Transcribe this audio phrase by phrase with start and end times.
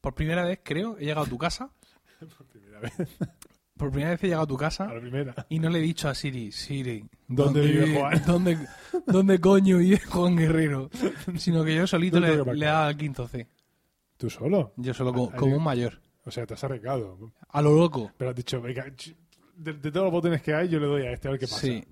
[0.00, 1.70] por primera vez, creo, he llegado a tu casa.
[2.36, 2.92] Por primera vez.
[3.76, 5.46] Por primera vez he llegado a tu A casa la primera.
[5.48, 8.22] y no le he dicho a Siri, Siri, ¿Dónde vive Juan?
[8.26, 8.58] ¿Dónde,
[9.06, 10.90] dónde coño vive Juan Guerrero?
[11.36, 13.46] Sino que yo solito ¿Dónde le, le he dado al quinto C.
[14.16, 14.72] ¿Tú solo?
[14.76, 16.00] Yo solo co- como, un mayor.
[16.24, 17.32] O sea, te has arriesgado.
[17.50, 18.10] A lo loco.
[18.16, 18.84] Pero has dicho, venga,
[19.56, 21.46] de, de todos los botones que hay, yo le doy a este a ver qué
[21.46, 21.60] pasa.
[21.60, 21.84] Sí.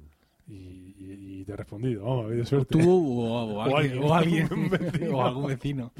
[0.48, 0.94] Y,
[1.40, 2.04] y- te he respondido.
[2.04, 2.79] Vamos, ha habido suerte.
[2.79, 4.02] Tú o, o alguien.
[4.02, 4.02] alguien.
[4.04, 5.16] O, alguien, Un vecino.
[5.18, 5.92] o algún vecino.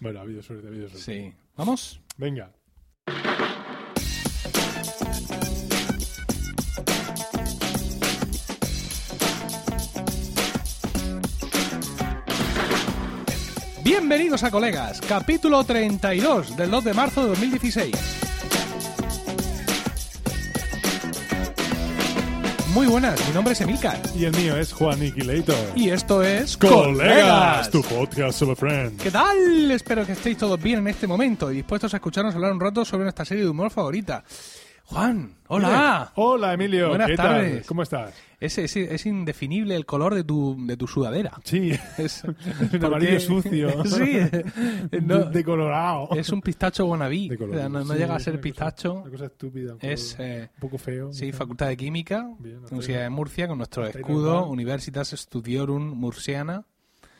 [0.00, 1.04] Bueno, ha habido suerte, ha habido suerte.
[1.30, 1.34] Sí.
[1.56, 2.00] ¿Vamos?
[2.16, 2.50] Venga.
[13.82, 17.94] Bienvenidos a Colegas, capítulo 32 del 2 de marzo de 2016.
[22.72, 25.56] Muy buenas, mi nombre es Emilcar Y el mío es Juan Niquilator.
[25.74, 27.70] y esto es ¡Colegas!
[27.70, 29.02] Tu podcast sobre Friends.
[29.02, 29.70] ¿Qué tal?
[29.70, 32.84] Espero que estéis todos bien en este momento y dispuestos a escucharnos hablar un rato
[32.84, 34.22] sobre nuestra serie de humor favorita.
[34.90, 36.10] Juan, hola.
[36.16, 36.88] Hola, Emilio.
[36.88, 37.26] Buenas ¿Qué tal?
[37.28, 37.66] tardes.
[37.66, 38.12] ¿Cómo estás?
[38.40, 41.32] Es, es, es indefinible el color de tu, de tu sudadera.
[41.44, 43.84] Sí, Es, un amarillo sucio.
[43.84, 44.18] sí,
[45.02, 46.08] no, De, de colorado.
[46.16, 46.86] es un pistacho
[47.56, 48.94] sea, no, no Sí, llega a ser una cosa- pistacho.
[48.94, 49.72] Una cosa estúpida.
[49.74, 51.12] Un, Es, poco, eh, un poco feo.
[51.12, 51.30] sí.
[51.30, 54.46] Facultad de Química, Bien, Universidad de Murcia, con nuestro escudo.
[54.48, 56.64] Universitas Studiorum Murciana.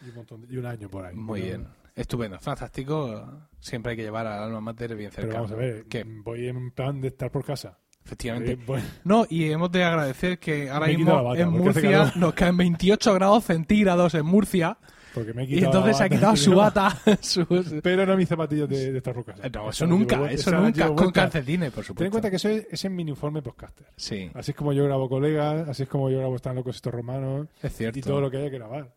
[0.05, 1.15] Y un, montón de- y un año por ahí.
[1.15, 1.69] Muy bien.
[2.01, 3.49] Estupendo, fantástico.
[3.59, 5.29] Siempre hay que llevar al alma mater bien cerca.
[5.29, 6.05] Pero vamos a ver, ¿Qué?
[6.05, 7.79] voy en plan de estar por casa.
[8.05, 8.53] Efectivamente.
[8.53, 12.57] Eh, voy- No, y hemos de agradecer que ahora mismo bata, en Murcia nos caen
[12.57, 14.79] 28 grados centígrados en Murcia
[15.13, 16.99] porque me he y quitado entonces la se ha quitado su bata.
[17.21, 19.43] su- Pero no mis zapatillos de, de estar por casa.
[19.53, 21.99] No, eso nunca, eso nunca, con calcetines, por supuesto.
[21.99, 23.87] Ten en cuenta que eso es, es mi uniforme podcaster.
[23.97, 26.95] Sí, Así es como yo grabo colegas, así es como yo grabo Están locos estos
[26.95, 27.99] romanos es cierto.
[27.99, 28.95] y todo lo que haya que grabar.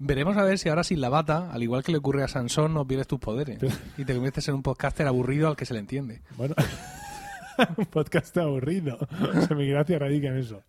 [0.00, 2.72] Veremos a ver si ahora sin la bata, al igual que le ocurre a Sansón,
[2.72, 3.58] no pierdes tus poderes
[3.96, 6.22] y te conviertes en un podcaster aburrido al que se le entiende.
[6.36, 6.54] Bueno,
[7.76, 8.98] un podcast aburrido.
[9.36, 10.62] O sea, mi gracia radica en eso.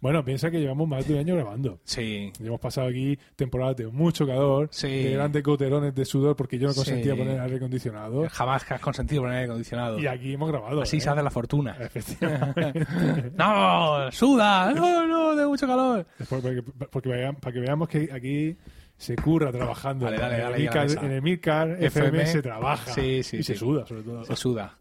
[0.00, 1.80] Bueno, piensa que llevamos más de un año grabando.
[1.84, 4.88] Sí, Y hemos pasado aquí temporadas de mucho calor, Sí.
[4.88, 7.18] de grandes goterones de sudor porque yo no consentía Sí.
[7.18, 8.26] poner aire acondicionado.
[8.30, 9.98] jamás que has consentido poner aire acondicionado.
[9.98, 10.82] Y aquí hemos grabado.
[10.82, 11.00] Así ¿eh?
[11.00, 11.76] se hace la fortuna.
[11.80, 12.86] Efectivamente.
[13.36, 14.10] ¡No!
[14.12, 14.72] ¡Suda!
[14.72, 15.34] ¡No, no!
[15.36, 16.06] ¡De mucho calor!
[16.28, 18.56] Porque, porque vean- para que veamos que aquí
[18.96, 20.06] se curra trabajando.
[20.06, 22.92] Dale, dale, en, dale, el ya la Milcar, en el Milcar FM, FM, se trabaja.
[22.92, 23.58] sí, sí, y se sí.
[23.58, 24.24] suda, sobre todo.
[24.24, 24.78] Se suda.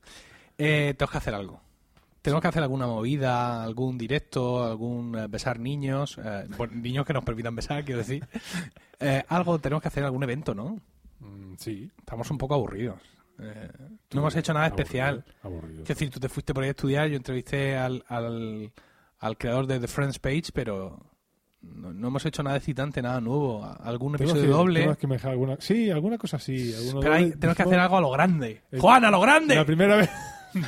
[0.57, 1.61] Eh, tenemos que hacer algo.
[2.21, 7.13] Tenemos que hacer alguna movida, algún directo, algún eh, besar niños, eh, bueno, niños que
[7.13, 8.25] nos permitan besar, quiero decir.
[8.97, 10.79] Eh, algo, tenemos que hacer algún evento, ¿no?
[11.19, 11.91] Mm, sí.
[11.99, 12.95] Estamos un poco aburridos.
[13.39, 13.69] Eh,
[14.13, 15.25] no hemos hecho nada especial.
[15.43, 15.81] Aburrido.
[15.81, 18.71] Es decir, tú te fuiste por ahí a estudiar, yo entrevisté al, al,
[19.19, 20.97] al creador de The Friends Page, pero
[21.61, 23.65] no, no hemos hecho nada excitante, nada nuevo.
[23.81, 24.95] Algún episodio que- doble.
[24.95, 25.57] que alguna...
[25.59, 26.73] Sí, alguna cosa sí.
[26.73, 27.35] alguno Pero hay- doble.
[27.37, 28.61] tenemos que hacer algo a lo grande.
[28.79, 29.55] ¡Juan, a lo grande!
[29.55, 30.09] La primera vez...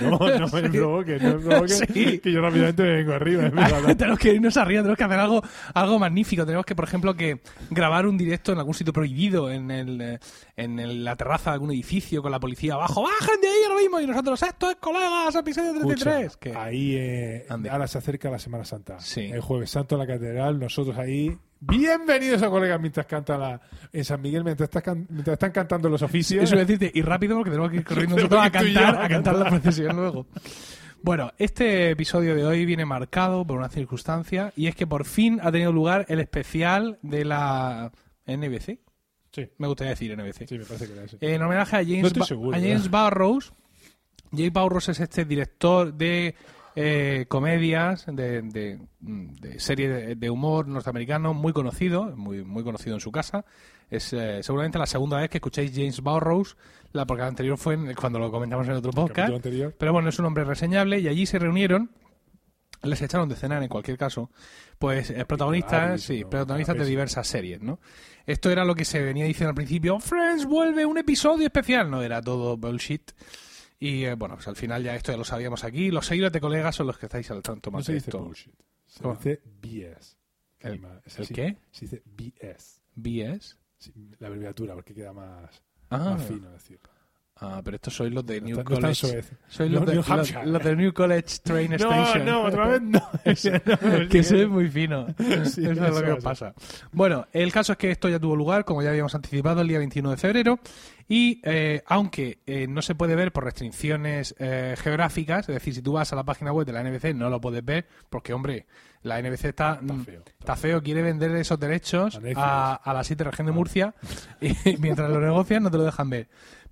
[0.01, 2.19] No, no me provoques, no me provoques, Sí.
[2.19, 3.49] que yo rápidamente me vengo arriba.
[3.95, 5.41] tenemos que irnos arriba, tenemos que hacer algo,
[5.73, 6.45] algo magnífico.
[6.45, 7.39] Tenemos que, por ejemplo, que
[7.69, 10.19] grabar un directo en algún sitio prohibido, en, el, eh,
[10.57, 13.03] en el- la terraza de algún edificio con la policía abajo.
[13.03, 13.99] ¡Bajen de ahí ahora mismo!
[14.01, 16.25] Y nosotros, esto es colegas, episodio 33.
[16.25, 18.99] Escucha, ahí eh, ahora se acerca la Semana Santa.
[18.99, 19.21] Sí.
[19.21, 21.37] El Jueves Santo en la Catedral, nosotros ahí.
[21.59, 23.59] Bienvenidos a colegas mientras canta la
[23.91, 26.43] en San Miguel, mientras, estás can- mientras están cantando los oficios.
[26.43, 29.35] Eso es decirte, y rápido porque tenemos que ir corriendo nosotros a cantar, a cantar
[29.35, 30.27] la procesión luego.
[31.01, 35.39] Bueno, este episodio de hoy viene marcado por una circunstancia y es que por fin
[35.41, 37.91] ha tenido lugar el especial de la
[38.25, 38.79] NBC.
[39.31, 40.47] Sí, Me gustaría decir NBC.
[40.47, 41.17] sí, me parece que era ese.
[41.21, 42.91] En homenaje a James, No seguro, a James ¿verdad?
[42.91, 43.53] Barrows.
[44.31, 46.35] James Barrows es este director de
[46.79, 52.95] eh, comedias, de, de, de serie de, de humor norteamericano muy conocido, muy, muy conocido
[52.95, 53.45] en su casa.
[53.89, 56.55] Es eh, seguramente la segunda vez que escucháis James Barrows,
[56.91, 59.33] la porque la anterior fue en- cuando lo comentamos en otro podcast.
[59.33, 59.73] anterior.
[59.75, 61.89] Pero bueno, es un hombre reseñable y allí se reunieron,
[62.83, 64.29] les echaron de cenar en cualquier caso,
[64.77, 67.79] pues eh, protagonistas, sí, protagonistas de diversas series, ¿no?
[68.27, 72.03] Esto era lo que se venía diciendo al principio, Friends vuelve un episodio especial, no
[72.03, 73.13] era todo bullshit.
[73.79, 76.41] Y eh, bueno, pues al final ya esto ya lo sabíamos aquí, los seguidores de
[76.41, 78.23] colegas son los que estáis al tanto No más se de dice esto.
[78.23, 78.55] bullshit.
[78.87, 79.15] Se ¿Cómo?
[79.15, 80.17] dice BS.
[80.59, 81.33] ¿El- Calma, es ¿El así.
[81.33, 81.57] qué?
[81.71, 82.81] Se dice BS.
[82.95, 83.57] BS.
[83.77, 86.89] Sí, la abreviatura, porque queda más, Ah, más fino decirlo.
[87.41, 88.95] Ah, pero estos sois los de No New no College.
[88.95, 89.31] Suez.
[89.47, 92.25] Sois los de, New los, los de New College Train No, Station.
[92.25, 92.99] no, otra vez no.
[94.03, 95.07] No, que soy muy fino.
[95.45, 96.53] Sí, eso es lo que os pasa.
[96.91, 99.79] Bueno, el caso es que esto ya tuvo lugar, como ya habíamos anticipado, el día
[99.79, 100.59] 21 de febrero.
[101.09, 105.81] Y eh, aunque eh, no se puede ver por restricciones eh, geográficas, es decir, si
[105.81, 108.65] tú vas a la página web de la NBC no lo puedes ver, porque, hombre,
[109.03, 113.05] la NBC está, mm, feo, está está feo, quiere vender esos derechos a, a la
[113.05, 113.95] siete región de Murcia
[114.41, 116.27] y mientras lo negocian no te lo dejan ver.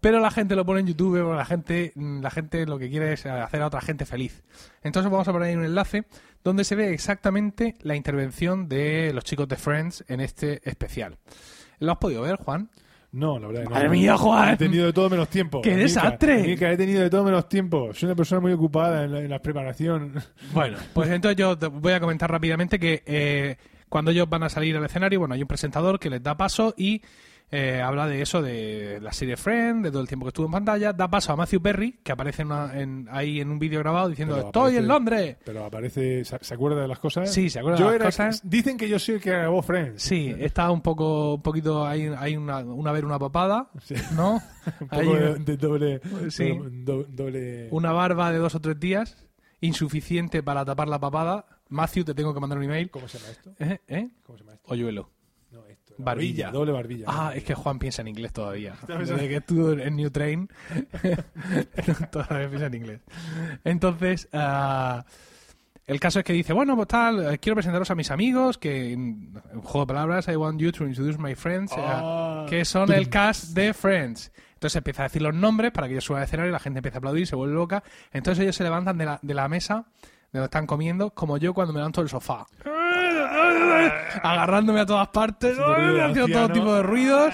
[0.06, 3.14] Pero la gente lo pone en YouTube, porque la gente, la gente lo que quiere
[3.14, 4.44] es hacer a otra gente feliz.
[4.84, 6.06] Entonces vamos a poner ahí un enlace
[6.44, 11.18] donde se ve exactamente la intervención de los chicos de Friends en este especial.
[11.80, 12.70] ¿Lo has podido ver, Juan?
[13.14, 13.74] No, la verdad que no.
[13.74, 14.50] Madre mía, Juan.
[14.50, 15.64] He tenido de todo menos tiempo.
[15.64, 16.44] ¡Qué desastre!
[16.44, 17.92] Mica, he tenido de todo menos tiempo.
[17.92, 20.22] Soy una persona muy ocupada en la, en la preparación.
[20.54, 23.58] Bueno, pues entonces yo te voy a comentar rápidamente que eh,
[23.90, 26.76] cuando ellos van a salir al escenario, bueno, hay un presentador que les da paso
[26.78, 27.02] y
[27.52, 30.52] eh, habla de eso, de la serie Friend, de todo el tiempo que estuvo en
[30.52, 33.80] pantalla, da paso a Matthew Perry, que aparece en una- en- ahí en un vídeo
[33.80, 35.38] grabado diciendo, Pero estoy aparece- en Londres.
[35.46, 37.32] Pero aparece, ¿se, se acuerda de las cosas?
[37.32, 38.42] Sí, se acuerda Yo de las era- cosas.
[38.50, 40.02] Dicen que yo soy el que grabó Friends.
[40.02, 43.96] Sí, está un poco, un poquito, hay, hay una, una ver una papada, Sí.
[44.16, 44.42] ¿no?
[44.82, 46.58] Un Hay poco de, de doble, Sí.
[46.84, 47.68] do- doble...
[47.72, 49.16] una barba de dos o tres días,
[49.62, 51.46] insuficiente para tapar la papada.
[51.70, 52.90] Matthew, te tengo que mandar un email.
[52.92, 53.52] ¿Cómo se llama esto?
[53.60, 53.80] ¿Eh?
[53.88, 54.10] ¿Eh?
[54.24, 54.72] ¿Cómo se llama esto?
[54.72, 55.10] Hoyuelo.
[55.98, 56.04] Esto.
[56.04, 56.52] Barbilla.
[56.52, 57.06] Doble barbilla.
[57.08, 58.76] Ah, es que Juan piensa en inglés todavía.
[58.88, 60.50] Desde que estuvo en New Train,
[62.12, 63.02] todavía piensa en inglés.
[63.64, 65.06] Entonces, ah,
[65.88, 68.94] el caso es que dice, bueno, pues tal, eh, quiero presentaros a mis amigos, que
[68.94, 69.34] en
[69.64, 72.46] juego de palabras, I want you to introduce my friends, eh, Ah.
[72.50, 74.32] que son el cast de Friends.
[74.54, 76.80] Entonces empieza a decir los nombres para que ellos suban al escenario y la gente
[76.80, 77.84] empieza a aplaudir, se vuelve loca.
[78.12, 79.86] Entonces ellos se levantan de la, de la mesa
[80.32, 82.46] de donde están comiendo, como yo cuando me levanto del sofá.
[84.24, 87.34] Agarrándome a todas partes, haciendo todo tipo de ruidos.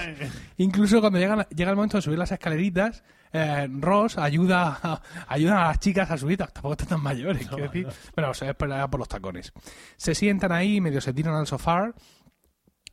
[0.58, 3.02] Incluso cuando llegan, llega el momento de subir las escaleritas,
[3.32, 7.64] eh, Ross ayuda a, ayuda a las chicas a subir, tampoco están tan mayores, quiero
[7.64, 7.86] decir.
[8.14, 9.52] Bueno, se espera por los tacones.
[9.96, 11.92] Se sientan ahí, medio se tiran al sofá.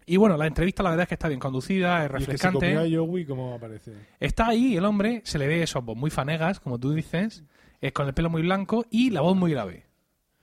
[0.06, 2.20] Y bueno, la entrevista la verdad es que está bien conducida, es Y que se
[2.50, 2.96] refrescante.
[2.96, 3.94] Joey, ¿cómo aparece?
[4.20, 7.44] Está ahí el hombre, se le ve eso, pues muy fanegas, como tú dices,
[7.82, 9.89] eh, con el pelo muy blanco y la voz muy grave.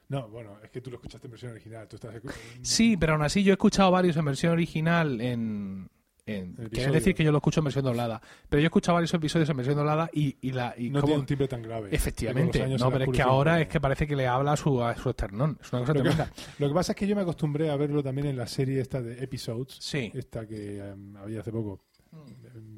[0.08, 1.88] No, bueno, es que tú lo escuchaste en versión original.
[1.88, 2.32] Tú estás escu-
[2.62, 5.88] Sí, pero aún así yo he escuchado varios en versión original en...
[6.26, 8.20] en quiere decir que yo lo escucho en versión doblada.
[8.48, 10.74] Pero yo he escuchado varios episodios en versión doblada y, y la...
[10.78, 11.88] Y no cómo- tiene un timbre tan grave.
[11.92, 14.94] Efectivamente, no, pero es que ahora es que parece que le habla a su, a
[14.96, 15.58] su esternón.
[15.60, 16.32] Es una cosa Lo que, tremenda.
[16.58, 19.02] lo que pasa es que yo me acostumbré a verlo también en la serie esta
[19.02, 19.76] de Episodes.
[19.80, 20.12] Sí.
[20.14, 21.80] Esta que em, había hace poco.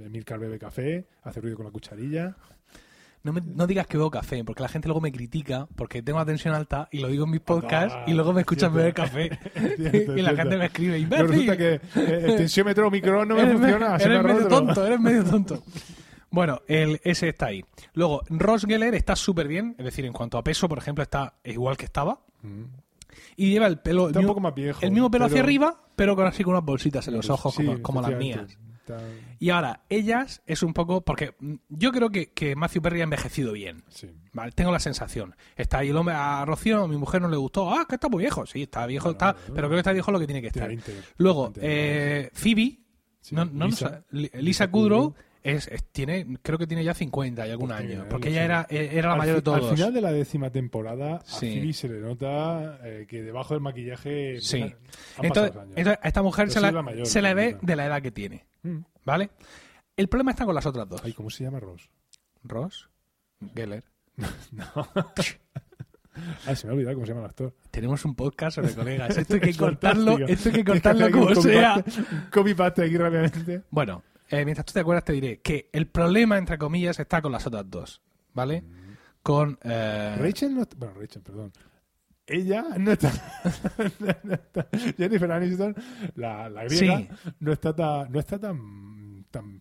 [0.00, 2.36] Emilcar bebe café, hace ruido con la cucharilla.
[3.28, 6.18] No, me- no digas que bebo café, porque la gente luego me critica porque tengo
[6.18, 8.94] la tensión alta y lo digo en mis podcasts Ah, y luego me escuchan beber
[8.94, 9.38] café.
[9.76, 10.36] Cierto, y la cierto.
[10.36, 11.56] gente me escribe, Pero resulta imbécil.
[11.56, 13.96] que eh, el tensiómetro micro no me eres funciona.
[13.96, 15.62] me- eres medio tonto, eres medio tonto.
[16.30, 17.64] Bueno, el, ese está ahí.
[17.94, 21.34] Luego, Ross Geller está súper bien, es decir, en cuanto a peso, por ejemplo, está
[21.44, 22.20] igual que estaba.
[22.42, 22.64] Mm.
[23.36, 24.78] Y lleva el pelo, el Está un mismo, poco más viejo.
[24.82, 27.64] el mismo pelo hacia arriba, pero con así con unas bolsitas en los ojos, Sí,
[27.64, 28.58] como, como las mías.
[28.94, 29.02] Está-
[29.38, 31.02] Y ahora, ellas es un poco.
[31.02, 31.34] Porque
[31.68, 33.84] yo creo que, que Matthew Perry ha envejecido bien.
[33.88, 34.08] sí.
[34.32, 34.52] ¿vale?
[34.52, 35.34] Tengo la sensación.
[35.56, 36.14] Está ahí el hombre.
[36.16, 37.70] A Rocío, a mi mujer no le gustó.
[37.72, 38.46] Ah, que está muy viejo.
[38.46, 39.34] Sí, está viejo, está.
[39.34, 40.68] Pero creo que está viejo lo que tiene que estar.
[40.68, 42.78] 20, Luego, eh, Phoebe.
[43.20, 44.04] Sí, no, no, Lisa.
[44.10, 45.12] Lisa, Lisa Kudrow.
[45.12, 45.27] Kudrow.
[45.42, 48.04] Es, es- tiene, creo que tiene ya 50 y algún Pues año.
[48.10, 48.34] Porque sí.
[48.34, 49.70] ella era, eh, era la Al mayor de todos.
[49.70, 51.34] Al final de la décima temporada, Sí.
[51.46, 54.40] a Phoebe se le nota eh, que debajo del maquillaje.
[54.40, 54.62] Sí.
[54.62, 54.82] han pasado
[55.22, 55.72] Entonces, los años.
[55.76, 57.76] entonces, a esta mujer Pero se sí la, es la mayor, se la ve de
[57.76, 58.46] la edad que tiene.
[58.62, 58.78] Mm.
[59.04, 59.30] ¿Vale?
[59.96, 61.00] El problema está con las otras dos.
[61.04, 61.88] Ay, ¿cómo se llama Ross?
[62.44, 62.88] Ross,
[63.54, 63.84] Geller.
[66.46, 67.54] Ay, se me ha olvidado cómo se llama el actor.
[67.70, 69.16] Tenemos un podcast sobre colegas.
[69.16, 70.32] Esto hay que Es cortarlo, fantástico.
[70.32, 71.76] esto hay que cortarlo como sea.
[71.76, 73.62] Un copy-paste aquí rápidamente.
[73.70, 77.32] Bueno, eh, mientras tú te acuerdas te diré que el problema, entre comillas, está con
[77.32, 78.02] las otras dos.
[78.34, 78.62] ¿Vale?
[79.22, 79.58] Con...
[79.62, 81.52] eh, Rachel no Bueno, Rachel, perdón.
[82.26, 83.10] Ella no está.
[84.00, 85.74] no está- Jennifer Aniston,
[86.14, 87.08] la, la griega, Sí.
[87.40, 88.12] no está tan.
[88.12, 89.24] No está tan.
[89.30, 89.60] tan,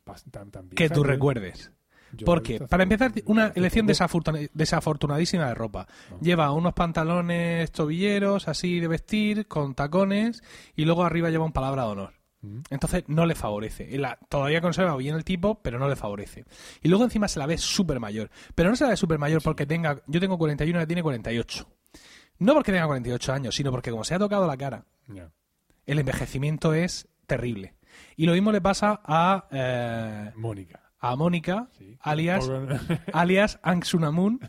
[0.51, 1.71] tan, que tú recuerdes.
[2.13, 5.87] Yo Porque, para empezar, una elección desafortuna- desafortunadísima de ropa.
[6.11, 6.19] No.
[6.21, 10.41] Lleva unos pantalones tobilleros, así de vestir, con tacones,
[10.75, 12.13] y luego arriba lleva un palabra de honor.
[12.69, 13.97] Entonces no le favorece.
[13.97, 16.45] La- todavía conserva bien el tipo, pero no le favorece.
[16.81, 18.29] Y luego encima se la ve súper mayor.
[18.55, 20.01] Pero no se la ve súper mayor porque tenga.
[20.07, 21.67] Yo tengo 41 y ella tiene 48.
[22.39, 24.85] No porque tenga 48 años, sino porque como se ha tocado la cara,
[25.85, 27.73] el envejecimiento es terrible.
[28.15, 30.91] Y lo mismo le pasa a, eh, Mónica.
[30.99, 31.97] a Mónica, Sí.
[32.01, 32.47] alias,
[33.13, 34.39] alias Angsunamun,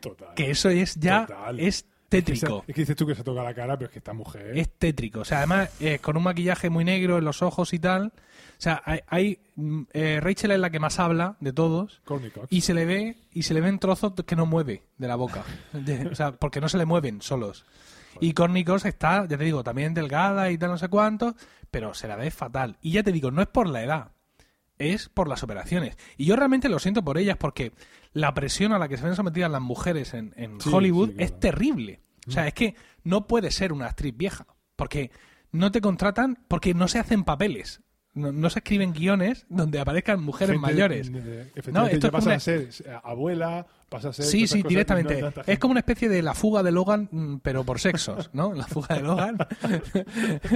[0.00, 0.34] Total.
[0.34, 1.26] que eso es ya.
[1.26, 1.60] Total.
[1.60, 2.64] Es tétrico.
[2.66, 4.56] Es que dices tú que se toca la cara, pero es que esta mujer.
[4.56, 5.20] Es tétrico.
[5.20, 8.06] O sea, además, eh, con un maquillaje muy negro en los ojos y tal.
[8.06, 9.00] O sea, hay.
[9.06, 12.00] hay, mm, eh, Rachel es la que más habla de todos.
[12.04, 12.46] Courtney Cox.
[12.50, 15.44] Y se le ve y se le ven trozos que no mueve de la boca.
[15.72, 17.64] De- o sea, porque no se le mueven solos.
[18.20, 21.36] Y Courtney Cox está, ya te digo, también delgada y tal, no sé cuánto,
[21.70, 22.76] pero se la ve fatal.
[22.82, 24.10] Y ya te digo, no es por la edad.
[24.78, 25.96] es por las operaciones.
[26.16, 27.72] Y yo realmente lo siento por ellas porque
[28.18, 31.14] la presión a la que se ven sometidas las mujeres en, en Sí, Hollywood sí,
[31.14, 31.26] claro.
[31.34, 32.00] es terrible.
[32.26, 34.46] O sea, es que no puede ser una actriz vieja
[34.76, 35.10] porque
[35.52, 37.80] no te contratan porque no se hacen papeles.
[38.14, 41.08] No, no se escriben guiones donde aparezcan mujeres Gente, mayores.
[41.14, 44.24] eh, Efectivamente, No, esto ya pasa a ser eh, abuela, pasa a ser.
[44.24, 45.20] Sí, sí, directamente.
[45.22, 48.52] no es como una especie de la fuga de Logan, mm, pero por sexos, ¿no?
[48.54, 49.38] La fuga de Logan.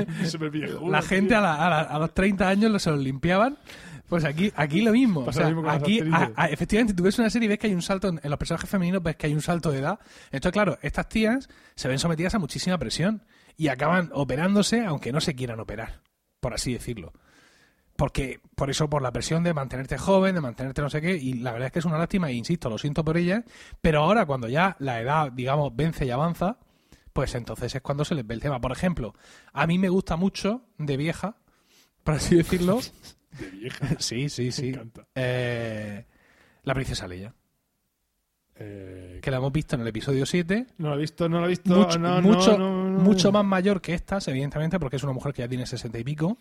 [0.91, 3.57] La gente a, la- a la- a los 30 años se los limpiaban.
[4.13, 5.21] Pues aquí, aquí lo mismo.
[5.21, 7.67] O sea, lo mismo aquí, a- a- efectivamente, tú ves una serie y ves que
[7.69, 9.99] hay un salto en, en los personajes femeninos, ves que hay un salto de edad.
[10.27, 13.25] Entonces, claro, estas tías se ven sometidas a muchísima presión
[13.57, 16.03] y acaban operándose aunque no se quieran operar,
[16.41, 17.15] por así decirlo.
[17.97, 21.33] Porque, por eso, por la presión de mantenerte joven, de mantenerte no sé qué, y
[21.35, 23.45] la verdad es que es una lástima, e insisto, lo siento por ellas,
[23.81, 26.59] pero ahora cuando ya la edad, digamos, vence y avanza,
[27.15, 28.61] pues entonces es cuando se les ve el tema.
[28.61, 29.15] Por ejemplo,
[29.55, 31.37] a mí me gusta mucho, de vieja,
[32.05, 32.81] por así decirlo,
[33.39, 33.87] De vieja.
[33.99, 35.07] sí, sí, Me sí, encanta.
[35.15, 36.05] eh,
[36.65, 37.35] la princesa Leia,
[38.57, 41.47] Eh, que la hemos visto en el episodio 7, no lo he visto, no lo
[41.47, 41.75] he visto.
[41.75, 42.99] mucho, no, no, mucho, no, no.
[43.01, 46.05] mucho más mayor que estas, evidentemente, porque es una mujer que ya tiene sesenta y
[46.05, 46.39] pico,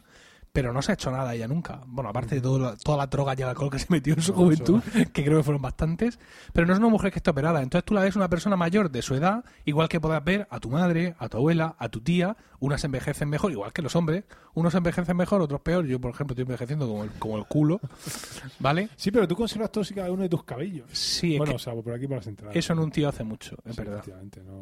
[0.53, 1.81] pero no se ha hecho nada ella nunca.
[1.87, 4.21] Bueno, aparte de todo la- toda la droga y el alcohol que se metió en
[4.21, 4.81] su No, juventud,
[5.13, 6.19] que creo que fueron bastantes,
[6.53, 7.61] pero no es una mujer que esté operada.
[7.61, 10.59] Entonces tú la ves una persona mayor de su edad, igual que puedas ver a
[10.59, 14.25] tu madre, a tu abuela, a tu tía, unas envejecen mejor, igual que los hombres,
[14.53, 15.85] unos envejecen mejor, otros peor.
[15.85, 17.79] Yo, por ejemplo, estoy envejeciendo como el, como el culo,
[18.59, 18.89] ¿vale?
[18.97, 20.87] Sí, pero tú conservas todos y cada uno de tus cabellos.
[20.91, 22.55] Sí, es bueno, que o sea, por aquí por las entradas.
[22.55, 23.95] eso en un tío hace mucho, es Sí, verdad.
[23.99, 24.61] efectivamente, no.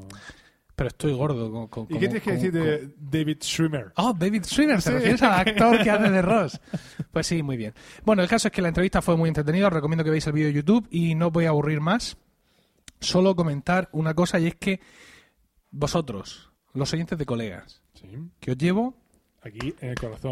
[0.80, 1.52] Pero estoy gordo.
[1.52, 3.92] Con, con- ¿Y qué tienes que decir de David Schwimmer?
[3.98, 4.90] Oh, David Schwimmer, ¿te Sí.
[4.92, 6.58] refieres al actor que hace de Ross?
[7.12, 7.74] Pues sí, muy bien.
[8.06, 10.34] Bueno, el caso es que la entrevista fue muy entretenida, os recomiendo que veáis el
[10.34, 12.16] vídeo de YouTube y no voy a aburrir más.
[13.02, 14.80] Solo comentar una cosa y es que
[15.72, 18.08] vosotros, los oyentes de colegas, Sí.
[18.40, 18.96] que os llevo,
[19.42, 20.32] Aquí en el corazón.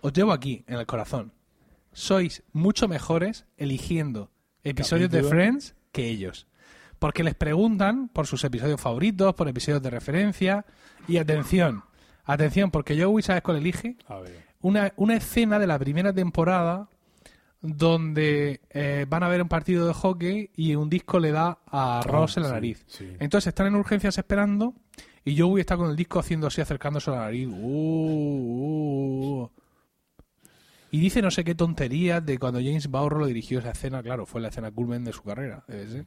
[0.00, 1.32] os llevo aquí, en el corazón,
[1.92, 4.30] sois mucho mejores eligiendo
[4.64, 5.22] episodios de.
[5.22, 6.46] Friends que ellos.
[7.02, 10.64] Porque les preguntan por sus episodios favoritos, por episodios de referencia.
[11.08, 11.82] Y atención,
[12.24, 13.96] atención, porque Joey, ¿sabes cuál elige?
[14.06, 14.44] A ver.
[14.60, 16.88] una, una escena de la primera temporada
[17.60, 22.02] donde eh, van a ver un partido de hockey y un disco le da a
[22.04, 22.84] Ross en la Ah, sí, nariz.
[22.86, 23.08] sí.
[23.18, 24.74] Entonces están en urgencias esperando
[25.24, 27.48] y Joey está con el disco haciendo así, acercándose a la nariz.
[27.48, 29.50] Uh, uh, uh.
[30.92, 34.02] Y dice no sé qué tonterías de cuando James Bauer lo dirigió esa escena.
[34.04, 35.64] Claro, fue la escena culmen de su carrera.
[35.66, 36.04] debe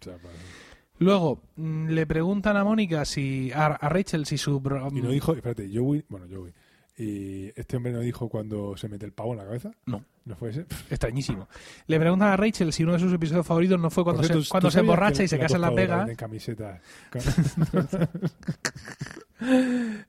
[0.99, 3.51] Luego, mm, le preguntan a Mónica si...
[3.51, 4.61] A, a Rachel si su...
[4.93, 6.53] Y no dijo, espérate, Joey, bueno, Joey.
[6.97, 9.71] Y este hombre no dijo cuando se mete el pavo en la cabeza.
[9.85, 10.05] No.
[10.23, 10.61] ¿No fue ese?
[10.89, 11.47] Extrañísimo.
[11.87, 14.49] Le preguntan a Rachel si uno de sus episodios favoritos no fue cuando cierto, se,
[14.49, 15.99] cuando ¿tú se emborracha y se la casa en tostadora Vegas.
[15.99, 16.81] venden camisetas?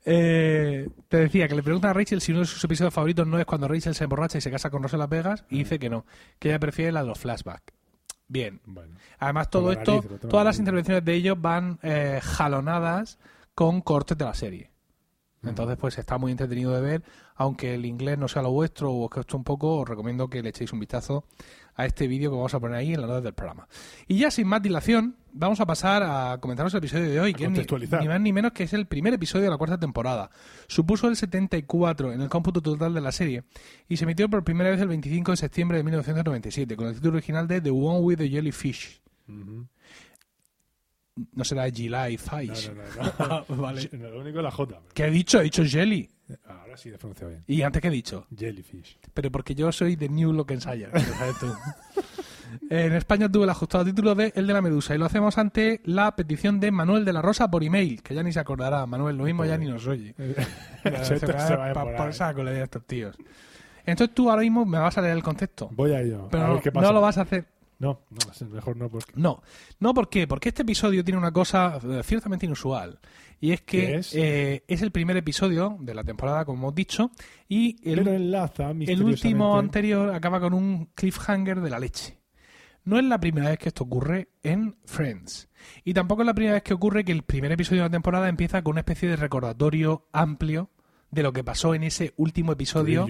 [0.09, 3.39] Eh, te decía que le preguntan a Rachel si uno de sus episodios favoritos no
[3.41, 5.81] es cuando Rachel se emborracha y se casa con Ross en Las Vegas y dice
[5.81, 6.07] que no,
[6.39, 7.75] que ella prefiere la de los flashbacks.
[8.29, 8.61] Bien.
[8.65, 8.97] Bueno.
[9.19, 13.19] Además, todo esto, nariz, todas las intervenciones de ellos van eh, jalonadas
[13.55, 14.71] con cortes de la serie.
[15.43, 17.03] Entonces, pues está muy entretenido de ver,
[17.37, 20.43] aunque el inglés no sea lo vuestro o os cueste un poco, os recomiendo que
[20.43, 21.25] le echéis un vistazo
[21.77, 23.69] a este vídeo que vamos a poner ahí en la nota del programa.
[24.09, 27.45] Y ya sin más dilación, vamos a pasar a comentaros el episodio de hoy, que
[27.45, 30.31] es ni, más ni menos que es el primer episodio de la cuarta temporada.
[30.67, 33.45] Supuso el 74 en el cómputo total de la serie
[33.89, 37.15] y se emitió por primera vez el 25 de septiembre de 1997 con el título
[37.19, 39.01] original de The One with the Jellyfish.
[39.29, 39.67] Ujú.
[41.33, 42.71] No será July Fish.
[42.71, 43.45] no, no.
[43.49, 43.57] no.
[43.63, 43.89] Vale.
[43.93, 44.75] Lo único es la J.
[44.81, 45.41] pero- ¿Qué he dicho?
[45.41, 46.11] He dicho Jelly.
[46.45, 47.45] Ahora sí, pronunciado bien.
[47.47, 48.27] ¿Y antes qué he dicho?
[48.37, 48.99] Jellyfish.
[49.15, 50.91] Pero porque yo soy de New Look Ensayer.
[50.91, 51.47] sabes tú.
[52.69, 55.81] En España tuve el ajustado título de El de la Medusa y lo hacemos ante
[55.85, 58.87] la petición de Manuel de la Rosa por email, que ya ni se acordará.
[58.87, 60.15] Manuel, lo mismo ya ni nos oye.
[61.03, 63.17] Se se por saco le de estos tíos.
[63.85, 65.69] Entonces tú ahora mismo me vas a leer el contexto.
[65.73, 66.29] Voy a ello.
[66.31, 66.87] Pero a no, ver qué pasa.
[66.87, 67.47] no lo vas a hacer.
[67.79, 69.13] No, no, mejor no porque...
[69.17, 69.43] No,
[69.81, 70.27] no, ¿por qué?
[70.27, 72.99] Porque este episodio tiene una cosa eh, ciertamente inusual.
[73.39, 77.11] Y es que eh, es el primer episodio de la temporada, como hemos dicho,
[77.49, 82.17] y el, Pero enlaza el último anterior acaba con un cliffhanger de la leche.
[82.87, 85.49] No es la primera vez que esto ocurre en Friends.
[85.85, 88.29] Y tampoco es la primera vez que ocurre que el primer episodio de la temporada
[88.29, 90.71] empieza con una especie de recordatorio amplio
[91.11, 93.07] de lo que pasó en ese último episodio.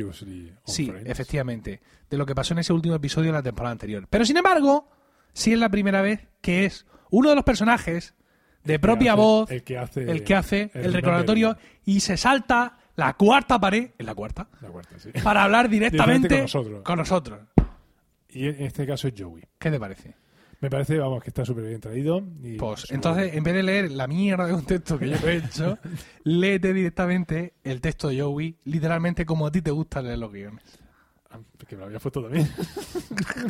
[0.64, 1.09] Sí, Friends.
[1.09, 1.80] efectivamente.
[2.11, 4.06] De lo que pasó en ese último episodio de la temporada anterior.
[4.11, 4.88] Pero sin embargo,
[5.33, 8.14] sí es la primera vez que es uno de los personajes
[8.64, 10.11] de propia hace- voz El que hace...
[10.11, 10.95] el que hace el, remember.
[10.95, 15.11] recordatorio y se salta la cuarta pared, en la cuarta, La cuarta, sí.
[15.23, 16.83] para hablar directamente Directamente con nosotros.
[16.83, 17.40] con nosotros.
[18.30, 19.42] Y en este caso es Joey.
[19.59, 20.14] ¿Qué te parece?
[20.61, 22.23] Me parece, vamos, que está súper bien traído.
[22.42, 25.37] Y Pues entonces, en vez de leer la mierda de un texto que yo he
[25.37, 25.78] hecho,
[26.25, 30.62] léete directamente el texto de Joey, literalmente como a ti te gusta leer los guiones.
[31.30, 32.49] Ah, Que me lo había puesto también.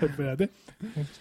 [0.00, 0.50] Espérate.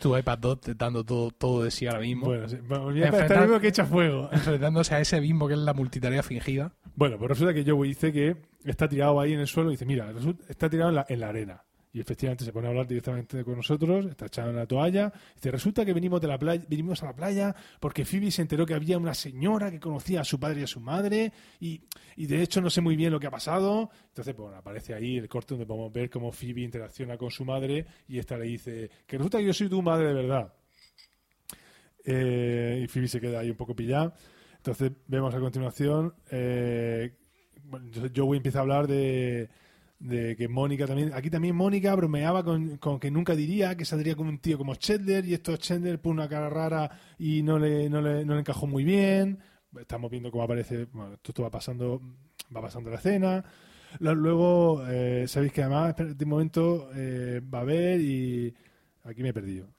[0.02, 2.26] Tu iPad 2 te dando todo, todo de sí ahora mismo.
[2.26, 2.58] Bueno, sí.
[2.70, 4.30] Ahora mismo que echa fuego.
[4.32, 6.74] Enfrentándose a ese bimbo que es la multitarea fingida.
[6.96, 9.86] Bueno, pues resulta que Joey dice que está tirado ahí en el suelo y dice,
[9.86, 10.12] mira,
[10.48, 11.64] está tirado en la, en la arena.
[11.94, 15.12] Y efectivamente se pone a hablar directamente con nosotros, está echado en la toalla.
[15.36, 18.66] Dice, resulta que venimos de la playa, venimos a la playa porque Phoebe se enteró
[18.66, 21.82] que había una señora que conocía a su padre y a su madre y,
[22.16, 23.90] y de hecho no sé muy bien lo que ha pasado.
[24.08, 27.86] Entonces, bueno, aparece ahí el corte donde podemos ver cómo Phoebe interacciona con su madre
[28.08, 30.54] y esta le dice, que resulta que yo soy tu madre de verdad.
[32.06, 34.14] Eh, y Phoebe se queda ahí un poco pillada.
[34.58, 37.16] Entonces vemos a continuación, eh,
[38.16, 39.50] Joey empieza a hablar de,
[40.02, 44.16] de que Mónica también, aquí también Mónica bromeaba con, con que nunca diría que saldría
[44.16, 46.90] con un tío como Chandler y esto Chandler puso una cara rara
[47.20, 49.40] y no le, no le, no encajó muy bien.
[49.80, 52.02] Estamos viendo cómo aparece, bueno, esto, va pasando,
[52.56, 53.46] va pasando la escena.
[54.00, 58.54] Luego, eh, sabéis que además, un momento, eh, va a haber y
[59.04, 59.70] aquí me he perdido.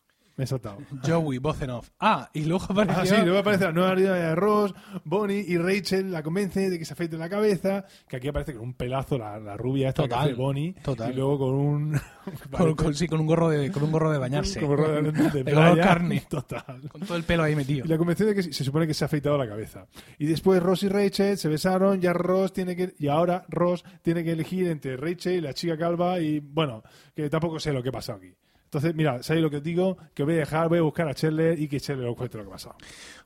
[0.42, 0.78] Me he saltado.
[1.06, 1.90] Joey, voz en off.
[2.00, 3.14] Ah, y luego Ah, apareció...
[3.16, 6.84] sí, luego aparece la nueva herida de Ross, Bonnie y Rachel la convence de que
[6.84, 10.18] se afeite la cabeza, que aquí aparece con un pelazo la, la rubia esta Total,
[10.18, 11.12] que hace Bonnie, total.
[11.12, 12.00] y luego con un...
[12.50, 14.61] con, con- sí, con un gorro de, con un gorro de bañarse.
[14.61, 16.25] Como rueda de, de De color carne.
[16.28, 16.80] Total.
[16.90, 17.84] Con todo el pelo ahí metido.
[17.87, 19.87] Y la convenció de que se supone que se ha afeitado la cabeza.
[20.18, 22.94] Y después Ross y Rachel se besaron, ya Ross tiene que...
[22.99, 26.82] Y ahora Ross tiene que elegir entre Rachel y la chica calva y, bueno,
[27.14, 28.34] que tampoco sé lo que ha pasado aquí.
[28.73, 29.99] Entonces, mira, ¿sabéis lo que os digo?
[30.14, 32.45] Que voy a dejar, voy a buscar a Chandler y que Chandler os cuente lo
[32.45, 32.75] que ha pasado.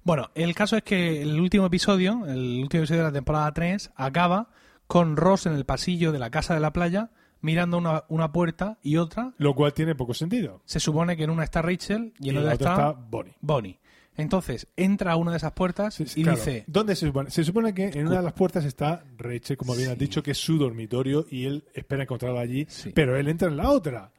[0.03, 3.93] Bueno, el caso es que el último episodio, el último episodio de la temporada 3,
[3.95, 4.49] acaba
[4.89, 7.11] con Ross en el pasillo de la casa de la playa
[7.43, 9.35] mirando una, una puerta y otra.
[9.39, 10.63] Lo cual tiene poco sentido.
[10.65, 13.37] Se supone que en una está Rachel y Y en la otra otra está, Bonnie.
[13.41, 13.79] Bonnie.
[14.17, 16.39] Entonces entra a una de esas puertas Sí, sí, y claro.
[16.39, 17.31] dice: ¿Dónde se supone?
[17.31, 20.33] Se supone que en una de las puertas está Rachel, como bien has dicho, que
[20.33, 24.11] es su dormitorio y él espera encontrarla allí, pero él entra en la otra.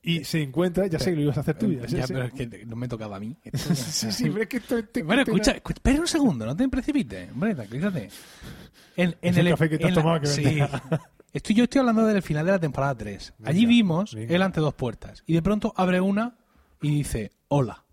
[0.00, 1.72] Y se encuentra, ya sé que lo ibas a hacer tú.
[1.72, 2.14] Ya, sé, Ya, sé.
[2.14, 3.36] pero es que no me tocaba a mí.
[3.54, 6.68] Sí, sí, pero es que esto te- Bueno, escucha, escucha, espera un segundo, no te
[6.68, 7.30] precipites.
[7.32, 8.08] Hombre, tranquilízate.
[8.96, 10.58] En, el café que te has la- tomado que sí.
[11.32, 13.34] Estoy, yo estoy hablando del final de la temporada 3.
[13.44, 14.34] Allí Venga, vimos venga.
[14.34, 15.22] él ante dos puertas.
[15.26, 16.36] Y de pronto abre una
[16.80, 17.84] y dice, hola.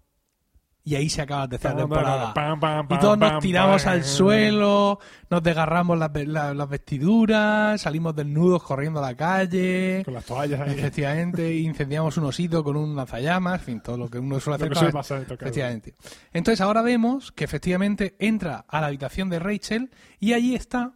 [0.87, 2.31] Y ahí se acaba la tercera temporada.
[2.31, 4.99] pam, pam, Y todos nos tiramos al suelo,
[5.31, 10.03] nos desgarramos las, ve- la- las vestiduras, salimos desnudos corriendo a la calle.
[10.05, 10.73] Con las toallas ahí.
[10.73, 14.75] Efectivamente, incendiamos un osito con un lanzallamas, en fin, todo lo que uno suele hacer.
[14.77, 15.21] suele pasar.
[15.23, 15.95] Efectivamente.
[16.31, 20.93] Entonces ahora vemos que efectivamente entra a la habitación de Rachel y allí está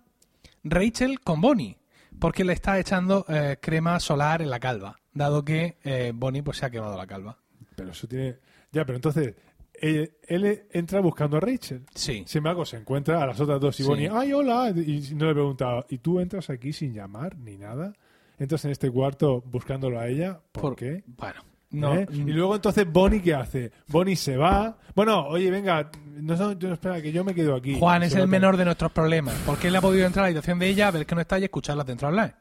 [0.63, 1.79] Rachel con Bonnie,
[2.19, 6.57] porque le está echando eh, crema solar en la calva, dado que eh, Bonnie pues
[6.57, 7.39] se ha quemado la calva.
[7.75, 8.37] Pero eso tiene.
[8.71, 9.33] Ya, pero entonces.
[9.81, 11.83] Él, él entra buscando a Rachel.
[11.95, 12.23] Sí.
[12.27, 13.89] Sin embargo, se encuentra a las otras dos y Sí.
[13.89, 14.69] Bonnie, ¡ay, hola!
[14.75, 17.93] Y no le pregunta, ¿y tú entras aquí sin llamar ni nada?
[18.37, 21.03] Entras en este cuarto buscándolo a ella, ¿por, qué?
[21.07, 21.95] Bueno, no.
[21.95, 22.07] ¿Eh?
[22.11, 23.71] Y luego entonces Bonnie, ¿qué hace?
[23.87, 24.77] Bonnie se va.
[24.95, 27.77] Bueno, oye, venga, no, no, no, espera, que yo me quedo aquí.
[27.77, 30.57] Juan es el menor de nuestros problemas, porque él ha podido entrar a la habitación
[30.59, 32.35] de ella, ver que no está y escucharla dentro hablar.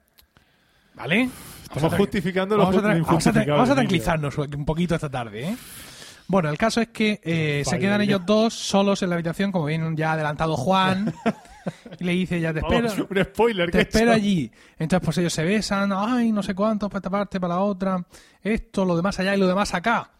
[0.94, 1.28] ¿Vale?
[1.62, 5.10] Estamos justificando lo vamos a, tra- vamos a tra- vamos a tranquilizarnos un poquito esta
[5.10, 5.56] tarde, ¿eh?
[6.28, 9.64] Bueno, el caso es que eh, se quedan ellos dos solos en la habitación, como
[9.64, 11.12] bien ya ha adelantado Juan,
[11.98, 13.70] y le dice, ya te espero, Vamos, un spoiler.
[13.70, 14.50] te he espero allí.
[14.78, 18.06] Entonces, pues ellos se besan, ay, no sé cuántos, para esta parte, para la otra,
[18.42, 20.10] esto, lo demás allá y lo demás acá.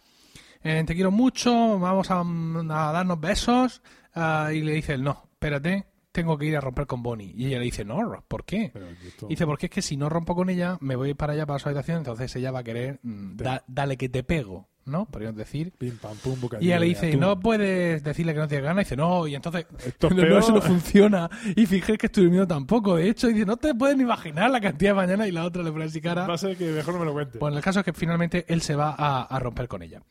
[0.62, 3.82] Eh, te quiero mucho, vamos a, mm, a darnos besos.
[4.14, 7.32] ah, y le dice, él, no, espérate, tengo que ir a romper con Bonnie.
[7.36, 8.72] Y ella le dice, no, ¿por qué?
[9.06, 11.58] Esto- dice, porque es que si no rompo con ella, me voy para allá, para
[11.58, 15.06] su habitación, entonces ella va a querer, mm, da- dale que te pego, ¿no?
[15.06, 15.72] Podríamos decir.
[15.76, 18.82] Pim, pam, pum, bocadillo Y ella le dice, no puedes decirle que no tienes ganas.
[18.82, 21.30] Y dice, no, y entonces, Esto es no, eso no funciona.
[21.56, 22.96] Y fíjate que estoy durmiendo tampoco.
[22.96, 25.28] De hecho, dice, no te puedes ni imaginar la cantidad de mañana.
[25.28, 26.26] Y la otra le pone así cara.
[26.26, 27.38] Va a ser que mejor no me lo cuente.
[27.38, 30.02] Bueno, el caso es que finalmente él se va a, a romper con ella.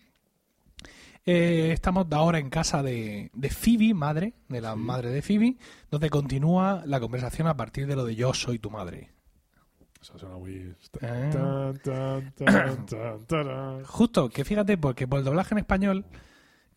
[1.29, 5.57] Eh, estamos ahora en casa de, de Phoebe, madre, de la madre de Phoebe,
[5.91, 9.09] donde continúa la conversación a partir de lo de yo soy tu madre.
[10.07, 10.73] Eso suena muy...
[11.01, 11.31] Tan,
[11.79, 13.83] tan, tan, tan, tarán.
[13.83, 16.05] Justo, que fíjate, porque por el doblaje en español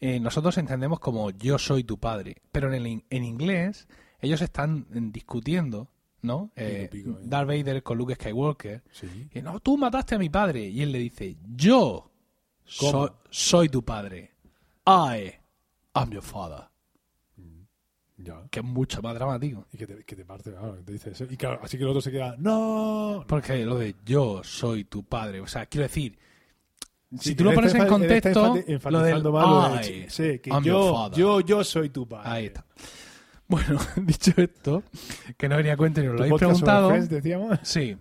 [0.00, 3.86] eh, nosotros entendemos como yo soy tu padre, pero en, el, en inglés
[4.20, 6.50] ellos están mm, discutiendo, ¿no?
[6.56, 7.22] Eh, Pico, eh.
[7.22, 8.82] Darth Vader con Luke Skywalker.
[8.90, 9.28] Sí.
[9.32, 10.64] Y no, tú mataste a mi padre.
[10.68, 12.10] Y él le dice, yo
[12.64, 14.32] so- soy tu padre.
[14.86, 15.34] I
[15.94, 16.69] am your father.
[18.22, 18.42] Ya.
[18.50, 19.66] Que es mucho más dramático.
[19.72, 21.24] Y que te, que te parte, claro, que te dice eso.
[21.30, 23.24] Y claro, así que el otro se queda, ¡no!
[23.26, 26.18] Porque lo de yo soy tu padre, o sea, quiero decir,
[27.18, 29.96] si Sí, tú lo él pones en está contexto, lo del enfatizando más lo de-
[30.06, 32.28] I sí, que yo, yo, yo soy tu padre.
[32.30, 32.64] Ahí está.
[33.48, 34.84] Bueno, dicho esto,
[35.36, 36.90] que no venía a cuento ni os lo habéis preguntado.
[36.90, 37.58] Decíamos.
[37.62, 37.96] Sí.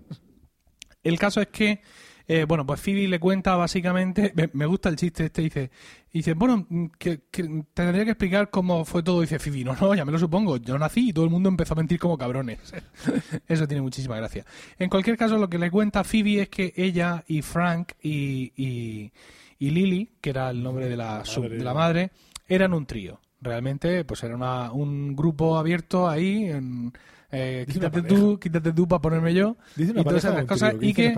[1.01, 1.82] El caso es que,
[2.31, 5.71] eh, bueno, pues Phoebe le cuenta básicamente, me, me gusta el chiste este, dice,
[6.13, 9.21] dice bueno, mm, que, que te tendría que explicar cómo fue todo.
[9.21, 11.73] Dice Phoebe, no, no, ya me lo supongo, yo nací y todo el mundo empezó
[11.73, 12.59] a mentir como cabrones.
[13.47, 14.45] Eso tiene muchísima gracia.
[14.77, 19.11] En cualquier caso, lo que le cuenta Phoebe es que ella y Frank y, y,
[19.57, 21.23] y Lily, que era el nombre de la,
[21.57, 22.11] de la madre,
[22.47, 23.19] eran un trío.
[23.41, 26.93] Realmente, pues era una- un grupo abierto ahí, en,
[27.31, 29.57] eh, quítate tú, quítate tú para ponerme yo.
[29.75, 31.13] Dice una y todas esas cosas, trío, ¿qué y que-?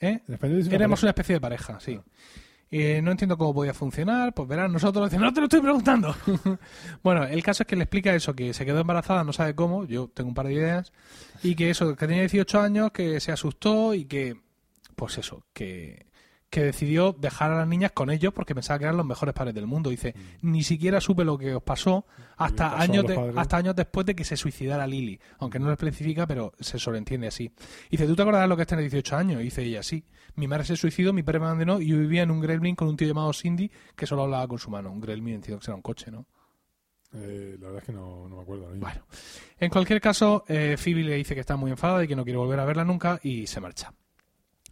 [0.00, 0.20] ¿Eh?
[0.26, 0.84] Éramos pareja.
[1.02, 2.00] una especie de pareja, sí.
[2.70, 6.14] Eh, no entiendo cómo podía funcionar, pues verán, nosotros decimos, no te lo estoy preguntando.
[7.02, 9.84] bueno, el caso es que le explica eso, que se quedó embarazada, no sabe cómo,
[9.84, 10.92] yo tengo un par de ideas,
[11.44, 14.40] y que eso, que tenía 18 años, que se asustó y que,
[14.96, 16.05] pues eso, que,
[16.48, 19.54] que decidió dejar a las niñas con ellos porque pensaba que eran los mejores padres
[19.54, 19.90] del mundo.
[19.90, 22.06] Dice, ni siquiera supe lo que os pasó
[22.36, 25.66] hasta pasó a años, de- hasta años después de que se suicidara Lily, aunque no
[25.66, 27.50] lo especifica, pero se sobreentiende así.
[27.90, 29.40] Dice, ¿tú te acuerdas lo que es tener 18 años?
[29.40, 30.04] Y dice ella, sí.
[30.36, 32.88] Mi madre se suicidó, mi padre me abandonó y yo vivía en un gremlin con
[32.88, 34.90] un tío llamado Cindy que solo hablaba con su mano.
[34.92, 36.26] Un gremlin entiendo que será un coche, ¿no?
[37.12, 38.68] Eh, la verdad es que no, no me acuerdo.
[38.72, 38.78] ¿no?
[38.80, 39.04] Bueno,
[39.58, 42.36] en cualquier caso, eh, Phoebe le dice que está muy enfadada y que no quiere
[42.38, 43.92] volver a verla nunca y se marcha.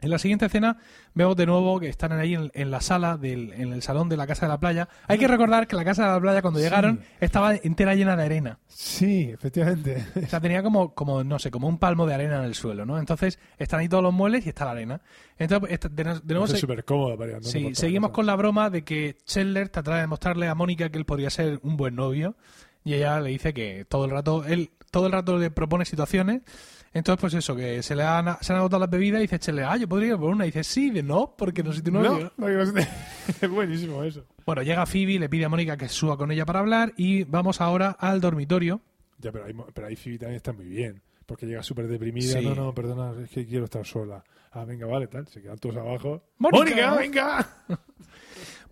[0.05, 0.77] En la siguiente escena
[1.15, 4.19] vemos de nuevo que están ahí en, en la sala, del, en el salón de
[4.19, 4.87] la casa de la playa.
[5.09, 6.65] Hay que recordar que la casa de la playa cuando Sí.
[6.65, 8.59] llegaron estaba entera llena de arena.
[8.69, 10.05] Sí, efectivamente.
[10.23, 12.85] O sea, tenía como, como, no sé, como un palmo de arena en el suelo,
[12.85, 12.99] ¿no?
[12.99, 15.01] Entonces, están ahí todos los muebles y está la arena.
[15.39, 19.71] Entonces, de, nuevo es súper cómodo para Sí, seguimos con la broma de que Chandler
[19.71, 22.37] trata de demostrarle a Mónica que él podría ser un buen novio
[22.85, 26.43] y ella le dice que todo el rato él todo el rato le propone situaciones.
[26.95, 29.67] Entonces, pues eso, que se le han, se han agotado las bebidas y dice Chandler,
[29.67, 30.45] ah, yo podría ir por una.
[30.45, 32.33] Y dice, sí, de no, porque no soy tu novio.
[32.37, 32.81] No, no, no
[33.41, 34.25] es buenísimo eso.
[34.47, 37.61] Bueno, llega Phoebe, le pide a Mónica que suba con ella para hablar y vamos
[37.61, 38.81] ahora al dormitorio.
[39.19, 41.03] Ya, pero ahí, pero ahí Phoebe también está muy bien.
[41.27, 42.39] Porque llega súper deprimida.
[42.39, 42.45] Sí.
[42.47, 44.23] No, no, perdona, es que quiero estar sola.
[44.53, 45.27] Ah, venga, vale, tal.
[45.27, 46.23] Se quedan todos abajo.
[46.39, 46.95] ¡Mónica!
[46.95, 47.65] venga!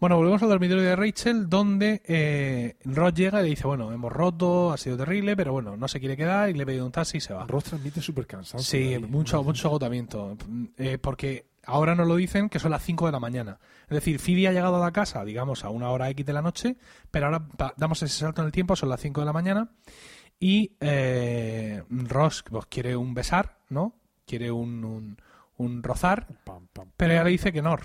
[0.03, 4.11] Bueno, volvemos al dormitorio de Rachel, donde eh, Ross llega y le dice, bueno, hemos
[4.11, 7.19] roto, ha sido terrible, pero bueno, no se quiere quedar y le pide un taxi
[7.19, 7.47] y se va.
[7.47, 8.65] Ross transmite súper cansado.
[8.65, 10.37] Sí, mucho, mucho agotamiento.
[10.77, 13.61] Eh, porque ahora nos lo dicen que son las 5 de la mañana.
[13.85, 16.43] Es decir, Phoebe ha llegado a la casa, digamos, a una hora X de la
[16.43, 16.79] noche,
[17.13, 19.71] pero ahora damos ese salto en el tiempo, son las 5 de la mañana,
[20.41, 23.95] y eh, Ross pues, quiere un besar, ¿no?
[24.27, 25.17] Quiere un, un,
[25.59, 26.89] un rozar, Pam, pam.
[26.97, 27.77] pero ella le dice que no.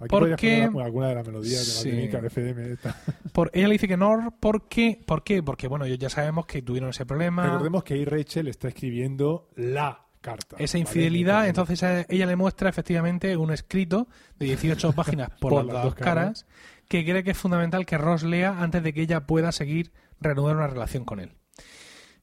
[0.00, 0.68] Aquí ¿Por podrías qué?
[0.72, 2.08] poner alguna de las melodías de la Sí.
[2.08, 2.72] de FM.
[2.72, 2.96] esta.
[3.32, 5.00] Por, ella le dice que no, ¿por qué?
[5.06, 5.42] ¿Por qué?
[5.42, 7.44] Porque, bueno, ellos ya sabemos que tuvieron ese problema.
[7.44, 10.56] Recordemos que ahí Rachel está escribiendo la carta.
[10.58, 10.80] esa ¿vale?
[10.80, 15.74] infidelidad, entonces eh, ella le muestra efectivamente un escrito de 18 páginas por, Por las,
[15.74, 16.46] las dos dos caras,
[16.88, 20.56] que cree que es fundamental que Ross lea antes de que ella pueda seguir reanudar
[20.56, 21.32] una relación con él.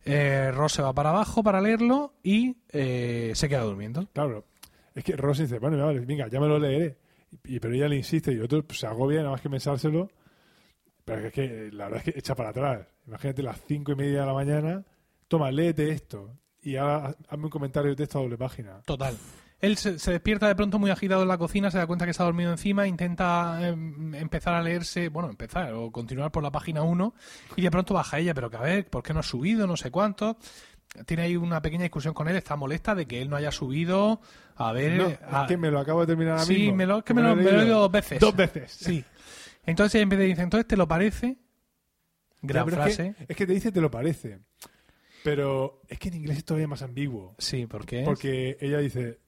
[0.04, 4.08] Eh, Ross se va para abajo para leerlo y eh, se queda durmiendo.
[4.14, 4.46] Claro,
[4.96, 6.98] es que Ross dice, bueno, vale, venga, ya me lo leeré.
[7.44, 10.10] Y, pero ella le insiste y otro pues, se agobia nada más que pensárselo.
[11.06, 12.88] Pero es que la verdad es que echa para atrás.
[13.08, 14.84] Imagínate las cinco y media de la mañana.
[15.28, 16.38] Toma, léete esto.
[16.62, 18.82] Y ahora hazme un comentario de texto a doble página.
[18.86, 19.18] Total.
[19.62, 22.12] Él se, se despierta de pronto muy agitado en la cocina, se da cuenta que
[22.12, 26.82] está dormido encima, intenta em, empezar a leerse, bueno, empezar o continuar por la página
[26.82, 27.14] 1
[27.56, 29.68] y de pronto baja ella, pero que a ver, ¿por qué no ha subido?
[29.68, 30.38] No sé cuánto.
[31.06, 34.20] Tiene ahí una pequeña discusión con él, está molesta de que él no haya subido.
[34.56, 35.06] A ver, No,
[35.38, 36.76] a- es que me lo acabo de terminar ahora sí, mismo.
[36.76, 38.20] me lo, es que me lo, me lo he leído dos veces.
[38.20, 38.72] Dos veces.
[38.72, 39.04] Sí.
[39.66, 41.38] Entonces ella empieza a decir, entonces te lo parece.
[42.42, 43.08] Gran frase.
[43.10, 44.40] Es que, es que te dice te lo parece.
[45.24, 47.36] Pero es que en inglés es todavía más ambiguo.
[47.38, 49.20] Sí, porque Porque ella dice,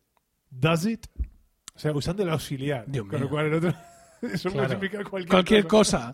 [0.49, 1.05] ¿does it?
[1.75, 2.85] O sea, usando el auxiliar.
[2.87, 3.25] Dios con mío.
[3.25, 3.73] lo cual el otro.
[4.33, 4.67] Eso Claro.
[4.67, 6.13] puede significar cualquier, cualquier cosa.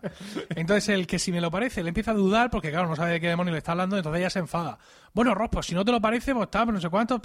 [0.50, 3.12] Entonces el que si me lo parece le empieza a dudar porque claro, no sabe
[3.12, 4.78] de qué demonio le está hablando, entonces ella se enfada.
[5.12, 7.20] Bueno, Ross, pues si no te lo parece, pues está, pero no sé cuánto.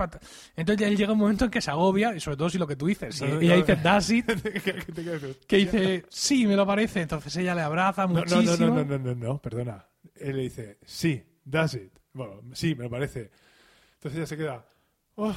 [0.55, 2.75] Entonces él llega un momento en que se agobia, y sobre todo si lo que
[2.75, 3.21] tú dices.
[3.21, 4.25] No, ella dice, does it,
[5.47, 7.01] que dice, sí, me lo parece.
[7.01, 8.67] Entonces ella le abraza No, no, muchísimo.
[8.67, 9.85] no, no, no, no, no, no, perdona.
[10.15, 11.91] Él le dice, sí, does it.
[12.13, 13.29] Bueno, sí, me lo parece.
[13.95, 14.65] Entonces ella se queda,
[15.15, 15.35] oh,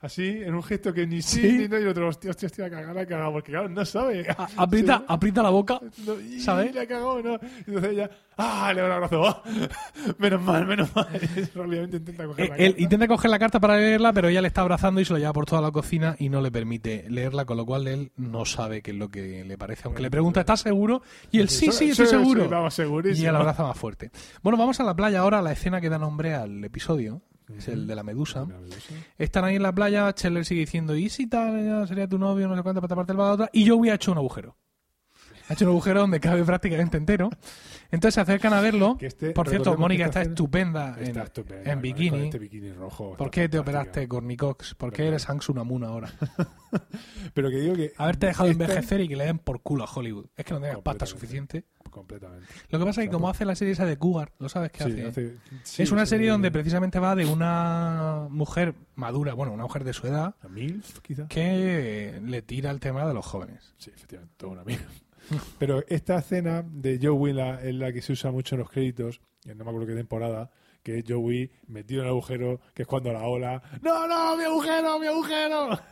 [0.00, 1.52] así, en un gesto que ni sí, Sí.
[1.58, 3.68] ni no, y el otro, hostia, hostia, hostia, la cagada, la ha cagado, porque claro,
[3.68, 4.26] no sabe.
[4.30, 5.04] A- Aprieta, Sí.
[5.08, 5.80] aprieta la boca.
[6.06, 6.72] No, y ¿Sabe?
[6.72, 7.38] La cagó, ¿no?
[7.66, 9.42] Entonces ella, ah, le da un abrazo, oh,
[10.18, 11.06] menos mal, menos mal.
[11.56, 12.82] Obviamente intenta coger Eh, la Él carta.
[12.82, 15.32] intenta coger la carta para leerla, pero ella le está abrazando y se lo lleva
[15.32, 18.82] por toda la cocina y no le permite leerla, con lo cual él no sabe
[18.82, 19.82] qué es lo que le parece.
[19.84, 21.02] Aunque le pregunta, ¿estás seguro?
[21.30, 22.46] Y él, sí, sí, estoy seguro.
[22.46, 24.10] Y la abraza más fuerte.
[24.42, 27.22] Bueno, vamos a la playa ahora, la escena que da nombre al episodio,
[27.56, 28.46] es el de la medusa.
[29.18, 31.86] Están ahí en la playa, Scheller sigue diciendo, ¿y si tal?
[31.88, 32.48] sería tu novio?
[32.48, 33.50] No sé cuánto, para taparte el otra.
[33.52, 34.56] Y Joey ha hecho un agujero.
[35.48, 37.30] Ha hecho un agujero donde cabe prácticamente entero.
[37.92, 38.96] Entonces se acercan a verlo.
[38.98, 42.10] Que este- Por cierto, que Mónica está estupenda en, estupenda, bikini.
[42.10, 43.16] con este bikini rojo.
[43.16, 44.74] ¿Por qué te operaste, Cornicox?
[44.74, 46.10] ¿Por qué eres Hank Sunamun ahora?
[47.34, 47.92] Pero que digo que.
[47.96, 50.26] Haberte dejado esta- envejecer y que le den por culo a Hollywood.
[50.36, 51.64] Es que no tengas pasta suficiente.
[51.90, 52.46] Completamente.
[52.68, 54.84] Lo que pasa es que como hace la serie esa de Cougar, ¿lo sabes qué
[54.84, 55.06] Sí, hace?
[55.06, 59.64] hace- sí, es una sí, serie donde precisamente va de una mujer madura, bueno, una
[59.64, 61.26] mujer de su edad, ¿A MILF, quizá?
[61.26, 63.74] que le tira el tema de los jóvenes.
[63.78, 64.86] Sí, efectivamente, toda una mierda.
[65.58, 69.20] Pero esta escena de Joey la, es la que se usa mucho en los créditos,
[69.46, 70.50] no me acuerdo qué temporada,
[70.82, 73.62] que es Joey metido en el agujero, que es cuando la ola.
[73.82, 75.78] ¡No, no, mi agujero, mi agujero!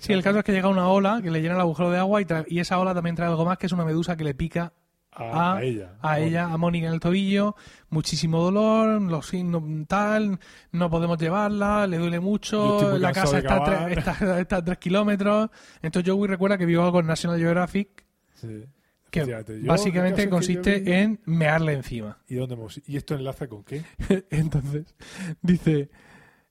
[0.00, 2.22] Sí, el caso es que llega una ola que le llena el agujero de agua
[2.22, 4.72] y, y esa ola también trae algo más, que es una medusa que le pica
[5.10, 5.96] A, ella.
[6.02, 7.56] a ella, a Mónica en el tobillo,
[7.90, 10.38] muchísimo dolor, los signos tal,
[10.70, 14.78] no podemos llevarla, le duele mucho, la casa está a, tres, está- está a tres
[14.78, 15.50] kilómetros.
[15.82, 18.64] Entonces Joey recuerda que vio algo en National Geographic Sí,
[19.24, 19.60] que.
[19.62, 22.18] Yo, básicamente que yo consiste en mearle encima.
[22.28, 23.82] ¿Y, dónde hemos- ¿Y esto enlaza con qué?
[24.30, 24.94] Entonces
[25.42, 25.90] dice,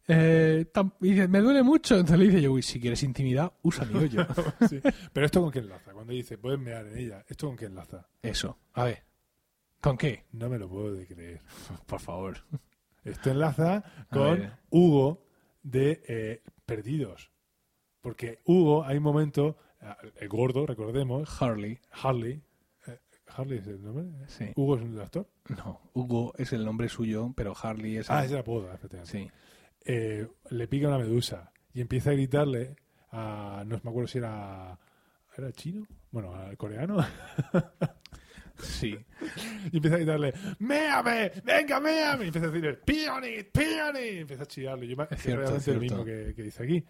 [0.07, 1.95] eh, tam- dice, me duele mucho.
[1.95, 4.25] Entonces le dice Joey, si quieres intimidad, usa mi hoyo.
[4.69, 4.79] Sí.
[5.13, 5.91] Pero esto con qué enlaza.
[5.93, 8.07] Cuando dice, puedes mear en ella, ¿esto con qué enlaza?
[8.21, 9.03] Eso, a ver,
[9.81, 10.25] ¿con qué?
[10.31, 11.41] No me lo puedo de creer.
[11.85, 12.37] Por favor.
[13.03, 14.51] Esto enlaza con.
[14.69, 15.25] Hugo
[15.63, 17.31] de eh, Perdidos.
[18.01, 19.87] Porque Hugo, hay un momento, eh,
[20.21, 22.43] el gordo, recordemos, Harley, Harley.
[23.27, 24.05] Eh, ¿Harley es el nombre?
[24.27, 24.45] sí.
[24.55, 25.27] ¿Hugo es un actor?
[25.49, 28.09] No, Hugo es el nombre suyo, pero Harley es...
[28.09, 29.11] Ah, el- es el apodo, efectivamente.
[29.17, 29.31] Sí.
[29.85, 32.75] Eh, le pica una medusa y empieza a gritarle
[33.11, 33.63] a.
[33.67, 34.79] No me acuerdo si era.
[35.37, 35.85] ¿Era chino?
[36.11, 36.97] Bueno, al coreano.
[38.57, 38.97] Sí.
[39.71, 41.29] y empieza a gritarle: ¡Méame!
[41.43, 42.23] ¡Venga, méame!
[42.23, 43.47] Y empieza a decirle: ¡Pionit!
[43.51, 44.13] ¡Pionit!
[44.13, 44.85] Y empieza a chillarlo.
[44.85, 45.81] Yo me- Es cierto, realmente es lo cierto.
[45.81, 46.85] mismo que, que dice aquí.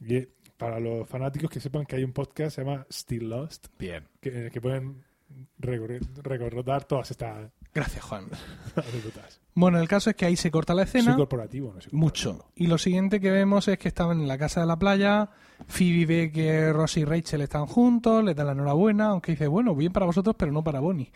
[0.00, 3.28] Y eh, para los fanáticos que sepan que hay un podcast que se llama Still
[3.28, 4.08] Lost, Bien.
[4.20, 5.04] que, en el que pueden
[5.58, 8.24] recordar todas estas Gracias, Juan.
[9.54, 11.16] Bueno, el caso es que ahí se corta la Soy escena.
[11.16, 11.88] corporativo, no sé.
[11.92, 12.50] Mucho.
[12.54, 15.28] Y lo siguiente que vemos es que estaban en la casa de la playa.
[15.66, 19.74] Phoebe ve que Ross y Rachel están juntos, le da la enhorabuena, aunque dice, bueno,
[19.74, 21.10] bien para vosotros, pero no para Bonnie.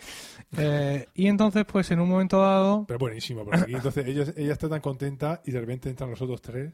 [0.56, 4.52] Eh, y entonces, pues en un momento dado, Pero buenísimo, porque aquí entonces ella, ella
[4.52, 6.72] está tan contenta y de repente entran los otros tres.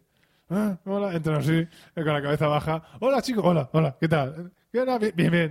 [0.51, 2.83] Ah, hola, entran así, eh, con la cabeza baja.
[3.01, 4.51] Hola chicos, hola, hola, ¿qué tal?
[4.73, 4.99] ¿Qué tal?
[4.99, 5.31] Bien, bien,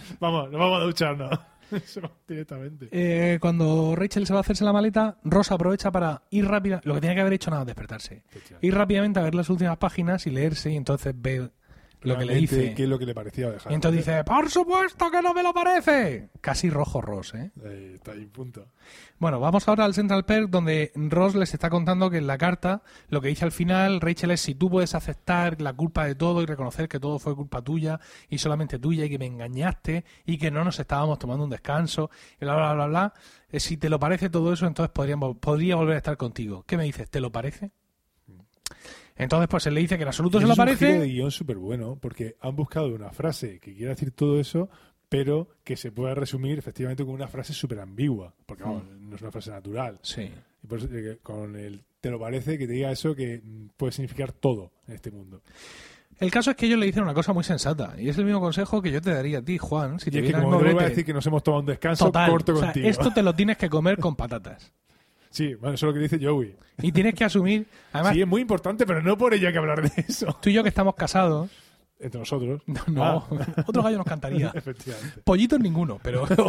[0.20, 1.40] Vamos, nos vamos a ducharnos.
[1.72, 2.88] Eso, directamente.
[2.92, 6.80] eh, cuando Rachel se va a hacerse la maleta, Ross aprovecha para ir rápida.
[6.84, 8.22] Lo que tiene que haber hecho nada, despertarse.
[8.60, 11.50] Ir rápidamente a ver las últimas páginas y leerse, y entonces ve
[12.06, 12.74] lo que le dice.
[12.74, 13.72] ¿Qué es lo que le parecía dejar?
[13.72, 16.30] Y entonces dice, por supuesto que no me lo parece.
[16.40, 17.50] Casi rojo Ross, ¿eh?
[17.64, 18.68] Ahí está ahí, punto.
[19.18, 22.82] Bueno, vamos ahora al Central Perk donde Ross les está contando que en la carta
[23.08, 26.42] lo que dice al final Rachel es si tú puedes aceptar la culpa de todo
[26.42, 30.38] y reconocer que todo fue culpa tuya y solamente tuya y que me engañaste y
[30.38, 33.14] que no nos estábamos tomando un descanso y bla bla bla bla,
[33.50, 36.64] eh, si te lo parece todo eso entonces podríamos, podría volver a estar contigo.
[36.66, 37.08] ¿Qué me dices?
[37.08, 37.70] ¿Te lo parece?
[39.16, 41.06] Entonces pues él le dice que en absoluto se lo es un giro de parece.
[41.12, 44.68] guion súper bueno, porque han buscado una frase que quiera decir todo eso,
[45.08, 49.08] pero que se pueda resumir efectivamente con una frase súper ambigua, porque vamos, Hmm.
[49.10, 49.98] no es una frase natural.
[50.02, 50.30] Sí.
[50.62, 53.68] Y por eso, eh, con el te lo parece que te diga eso que mm,
[53.76, 55.42] puede significar todo en este mundo.
[56.18, 58.40] El caso es que ellos le dicen una cosa muy sensata y es el mismo
[58.40, 60.56] consejo que yo te daría a ti, Juan, si Y te es que el como
[60.58, 62.88] a decir que nos hemos tomado un descanso, Total, corto o sea, contigo.
[62.88, 64.72] esto te lo tienes que comer con patatas.
[65.36, 66.56] Sí, bueno, eso es lo que dice Joey.
[66.80, 69.58] Y tienes que asumir, además, sí, es muy importante, pero no por ello hay que
[69.58, 70.34] hablar de eso.
[70.40, 71.50] tú y yo que estamos casados,
[72.00, 72.62] Entre nosotros.
[72.66, 73.24] no, no, Ah.
[73.66, 74.50] otro gallo nos cantaría.
[74.54, 75.20] Efectivamente.
[75.24, 76.46] Pollitos ninguno, pero otro,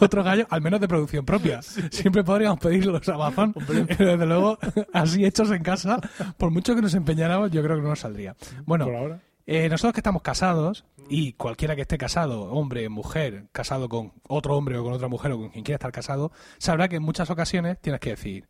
[0.00, 1.62] otro gallo, al menos de producción propia.
[1.62, 4.58] Siempre podríamos pedirlos a Amazon, pero desde luego,
[4.92, 6.00] así hechos en casa,
[6.36, 8.34] por mucho que nos empeñáramos, yo creo que no nos saldría.
[8.66, 9.20] Bueno, Por ahora.
[9.46, 14.56] Eh, nosotros que estamos casados, y cualquiera que esté casado, hombre, mujer, casado con otro
[14.56, 17.28] hombre o con otra mujer o con quien quiera estar casado, sabrá que en muchas
[17.30, 18.48] ocasiones tienes que decir,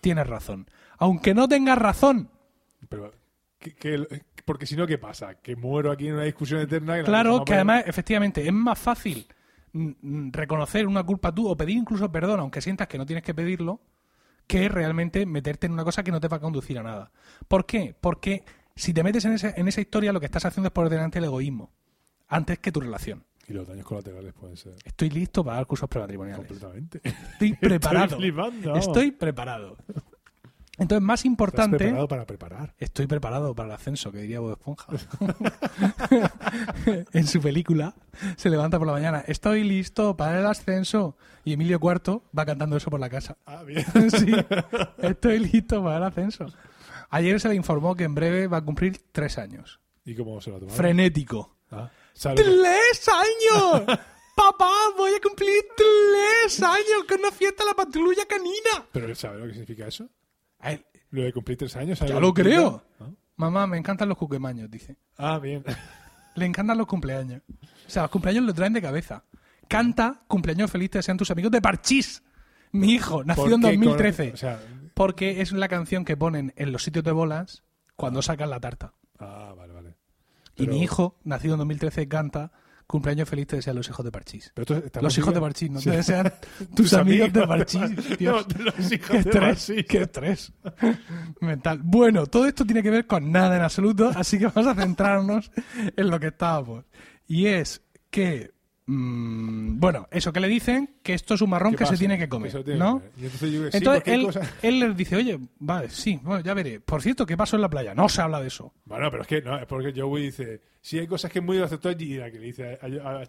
[0.00, 0.68] tienes razón.
[0.98, 2.30] Aunque no tengas razón,
[2.88, 3.12] Pero,
[3.58, 4.06] ¿qué- qué-
[4.44, 5.34] porque si no, ¿qué pasa?
[5.36, 6.96] Que muero aquí en una discusión eterna.
[6.98, 9.26] la Claro, que además, efectivamente, es más fácil
[9.72, 13.24] mm, mm, reconocer una culpa tú o pedir incluso perdón, aunque sientas que no tienes
[13.24, 13.80] que pedirlo,
[14.46, 17.10] que realmente meterte en una cosa que no te va a conducir a nada.
[17.48, 17.94] ¿Por qué?
[18.00, 18.44] Porque
[18.76, 21.18] si te metes en, ese- en esa historia, lo que estás haciendo es por delante
[21.18, 21.70] el egoísmo,
[22.28, 23.24] antes que tu relación.
[23.48, 24.74] Y los daños colaterales pueden ser.
[24.84, 26.46] Estoy listo para dar cursos prematrimoniales.
[26.46, 27.00] Completamente.
[27.02, 28.04] Estoy preparado.
[28.06, 28.68] Estoy flipando.
[28.70, 28.86] vamos.
[28.86, 29.76] Estoy preparado.
[30.78, 31.76] Entonces, más ¿Estás importante...
[31.76, 32.74] preparado para preparar?
[32.78, 34.86] Estoy preparado para el ascenso, que diría Bob Esponja.
[37.12, 37.94] en su película
[38.36, 39.22] se levanta por la mañana.
[39.26, 41.16] Estoy listo para el ascenso.
[41.44, 43.36] Y Emilio IV va cantando eso por la casa.
[43.46, 43.84] Ah, bien.
[44.10, 44.32] sí,
[45.02, 46.46] estoy listo para el ascenso.
[47.12, 49.80] Ayer se le informó que en breve va a cumplir tres años.
[50.04, 50.76] ¿Y cómo se lo ha tomado?
[50.76, 51.56] Frenético.
[51.70, 53.82] Ah, ¿Sabes lo que- ¡Tres años!
[54.34, 58.86] ¡Papá, voy a cumplir tres años con una fiesta de la patrulla canina!
[58.90, 60.08] ¿Pero sabe lo que significa eso?
[60.60, 61.98] A él, Lo de cumplir tres años.
[61.98, 62.82] ¿sabe Ya lo creo.
[62.98, 63.14] ¿No?
[63.36, 64.96] Mamá, me encantan los cuquemaños, dice.
[65.18, 65.62] Ah, bien.
[66.34, 67.42] Le encantan los cumpleaños.
[67.86, 69.22] O sea, los cumpleaños lo traen de cabeza.
[69.68, 72.22] Canta cumpleaños feliz te sean tus amigos de Parchís.
[72.72, 74.24] Mi hijo, nacido en ¿Por qué 2013.
[74.28, 74.60] con- O sea,
[75.02, 77.64] Porque es la canción que ponen en los sitios de bolas
[77.96, 78.94] cuando sacan la tarta.
[79.18, 79.96] ah, vale, vale.
[80.56, 82.52] Y mi hijo, nacido en 2013, canta
[82.86, 84.52] cumpleaños feliz te desean los hijos de Parchís.
[84.54, 85.88] Pero Los hijos de Parchís, no Sí.
[85.90, 86.32] te desean
[86.76, 88.18] tus amigos de Parchís.
[88.18, 88.46] Dios.
[88.58, 90.52] No, los hijos Qué de estrés, qué estrés
[91.40, 91.80] mental.
[91.82, 95.50] Bueno, todo esto tiene que ver con nada en absoluto, así que vamos a centrarnos
[95.96, 96.84] en lo que estábamos.
[97.26, 98.52] Y es que,
[98.96, 102.18] mm, bueno, eso que le dicen, que esto es un marrón ¿Qué que se tiene
[102.18, 103.00] que comer, tiene ¿no?
[103.00, 103.12] que comer.
[103.18, 106.80] Y entonces yo sí, él, cosas- él les dice, oye, vale, sí, bueno, ya veré.
[106.80, 107.94] Por cierto, ¿qué pasó en la playa?
[107.94, 108.72] No se habla de eso.
[108.84, 111.58] Bueno, pero es que no, es porque Joey dice, sí hay cosas que es muy
[111.60, 113.24] aceptar y la que le dice a, a,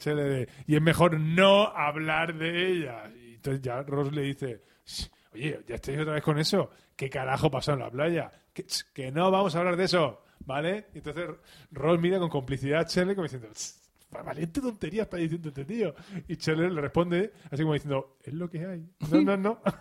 [0.68, 3.12] y es mejor no hablar de ellas.
[3.16, 6.70] Y entonces ya Ross le dice, "Shh, oye, ya estáis otra vez con eso.
[6.96, 8.32] ¿Qué carajo pasó en la playa?
[8.54, 10.86] Que, que no vamos a hablar de eso, ¿vale?
[10.94, 11.26] Y entonces
[11.72, 13.74] Ross mira con complicidad a Chele como diciendo, "Ch,
[14.22, 15.96] valiente tontería está diciendo este tío.
[16.28, 18.86] Y Chele le responde así como diciendo, es lo que hay.
[19.12, 19.60] No, no, no.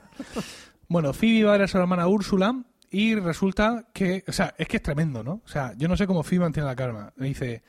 [0.89, 2.55] Bueno, Phoebe va a ver a su hermana Úrsula
[2.91, 5.41] y resulta que, o sea, es que es tremendo, ¿no?
[5.43, 7.11] O sea, yo no sé cómo Phoebe mantiene la calma.
[7.17, 7.63] Le dice,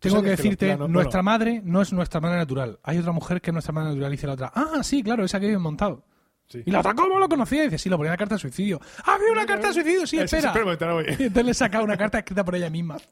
[0.00, 1.30] tengo que sabes que decirte, planos- nuestra bueno.
[1.38, 2.80] madre no es nuestra madre natural.
[2.82, 4.10] Hay otra mujer que es nuestra madre natural.
[4.12, 6.04] Y dice la otra, ah, sí, claro, esa que vive montado.
[6.48, 6.62] Sí.
[6.66, 7.60] Y la otra, ¿cómo lo conocía?
[7.62, 8.80] Y dice, sí, lo ponía en la carta de suicidio.
[9.04, 10.06] ¡Ah, había una carta de suicidio!
[10.06, 10.48] Sí, espera.
[10.48, 11.04] espera momento, ahora voy.
[11.10, 12.96] Y entonces le saca una carta escrita por ella misma.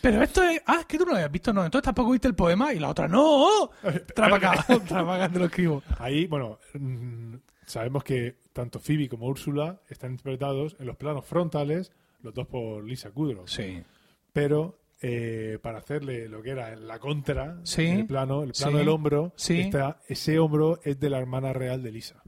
[0.00, 0.62] Pero esto es.
[0.66, 1.64] Ah, es que tú no lo habías visto, no.
[1.64, 2.72] Entonces tampoco viste el poema.
[2.72, 3.70] Y la otra, ¡no!
[4.14, 5.82] Trapaca, trapaca, te lo escribo.
[5.98, 7.34] Ahí, bueno, mm,
[7.66, 11.90] sabemos que tanto Phoebe como Úrsula están interpretados en los planos frontales,
[12.22, 13.46] los dos por Lisa Kudrow.
[13.48, 13.82] Sí.
[14.32, 17.86] Pero eh, para hacerle lo que era la contra, Sí.
[17.86, 18.78] el plano, el plano Sí.
[18.78, 19.60] del hombro, Sí.
[19.60, 22.22] está- ese hombro es de la hermana real de Lisa.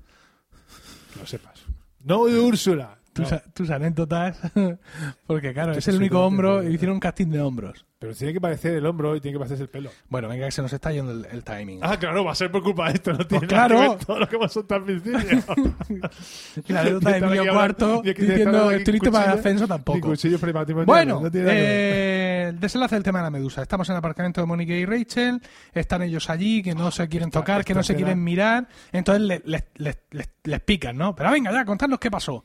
[1.15, 1.65] Que lo sepas.
[2.05, 2.99] No de Úrsula.
[3.13, 3.41] Tus, No.
[3.55, 4.39] tus anécdotas.
[5.27, 6.63] Porque, claro, es el único hombro.
[6.63, 7.85] Y hicieron un casting de hombros.
[7.99, 9.89] Pero tiene que parecer el hombro y tiene que parecerse el pelo.
[10.11, 11.81] Bueno, venga, que se nos está yendo el, el timing.
[11.83, 13.13] Ah, claro, va a ser por culpa de esto.
[13.15, 13.83] No tiene Pues nada claro.
[13.83, 15.19] que ver todo lo que hemos soltado al principio.
[16.69, 20.13] la anécdota de Emilio Cuarto diciendo estoy listo para el cuchillo- ascenso tampoco.
[20.39, 23.63] prematrimoniales, Bueno, no tiene eh, el desenlace del tema de la medusa.
[23.63, 25.41] Estamos en el aparcamiento de Mónica y Rachel.
[25.73, 28.69] Están ellos allí, que no se quieren Esta- tocar, que no se quieren mirar.
[28.93, 31.15] Entonces les, les, les, les- les pican, ¿no?
[31.15, 32.45] Pero venga, ya, contadnos qué pasó.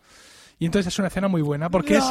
[0.59, 2.03] Y entonces es una escena muy buena porque es,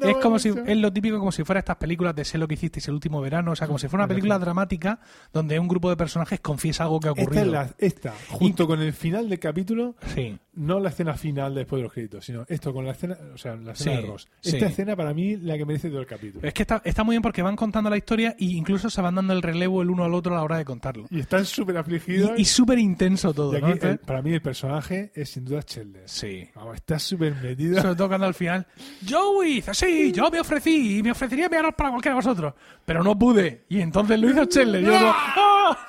[0.00, 2.46] No, es como si es lo típico como si fuera estas películas de sé lo
[2.48, 4.98] que hicisteis el último verano, o sea, como si fuera una película dramática
[5.32, 7.44] donde un grupo de personajes confiesa algo que ha Esta, ocurrido.
[7.44, 10.38] es la- esta, junto con el final del capítulo, Sí.
[10.54, 13.56] no la escena final después de los créditos, sino esto con la escena, o sea,
[13.56, 14.28] la escena Sí, de Ross.
[14.40, 14.56] sí.
[14.56, 16.46] Esta escena para mí la que merece todo el capítulo.
[16.46, 19.14] Es que está, está muy bien porque van contando la historia e incluso se van
[19.14, 21.06] dando el relevo el uno al otro a la hora de contarlo.
[21.10, 22.32] Y están súper afligidos.
[22.38, 23.66] Y, y súper intenso todo, Y aquí, ¿no?
[23.68, 26.02] el- Entonces- para mí el personaje es sin duda Chandler.
[26.06, 26.48] sí.
[26.54, 27.80] Vamos, está súper metido.
[27.80, 28.66] Sobre todo cuando al final,
[29.08, 33.18] Joey sí, yo me ofrecí y me ofrecería enviaros para cualquiera de vosotros, pero no
[33.18, 33.64] pude.
[33.68, 34.82] Y entonces lo hizo Chandler.
[34.82, 35.78] Yo digo, ¡ah!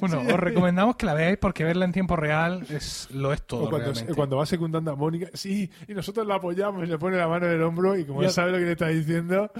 [0.00, 3.64] Bueno, os recomendamos que la veáis porque verla en tiempo real es lo es todo.
[3.64, 4.14] O cuando, realmente.
[4.14, 7.46] cuando va secundando a Mónica, sí, y nosotros la apoyamos y le pone la mano
[7.46, 9.50] en el hombro y como Ya- él sabe lo que le está diciendo.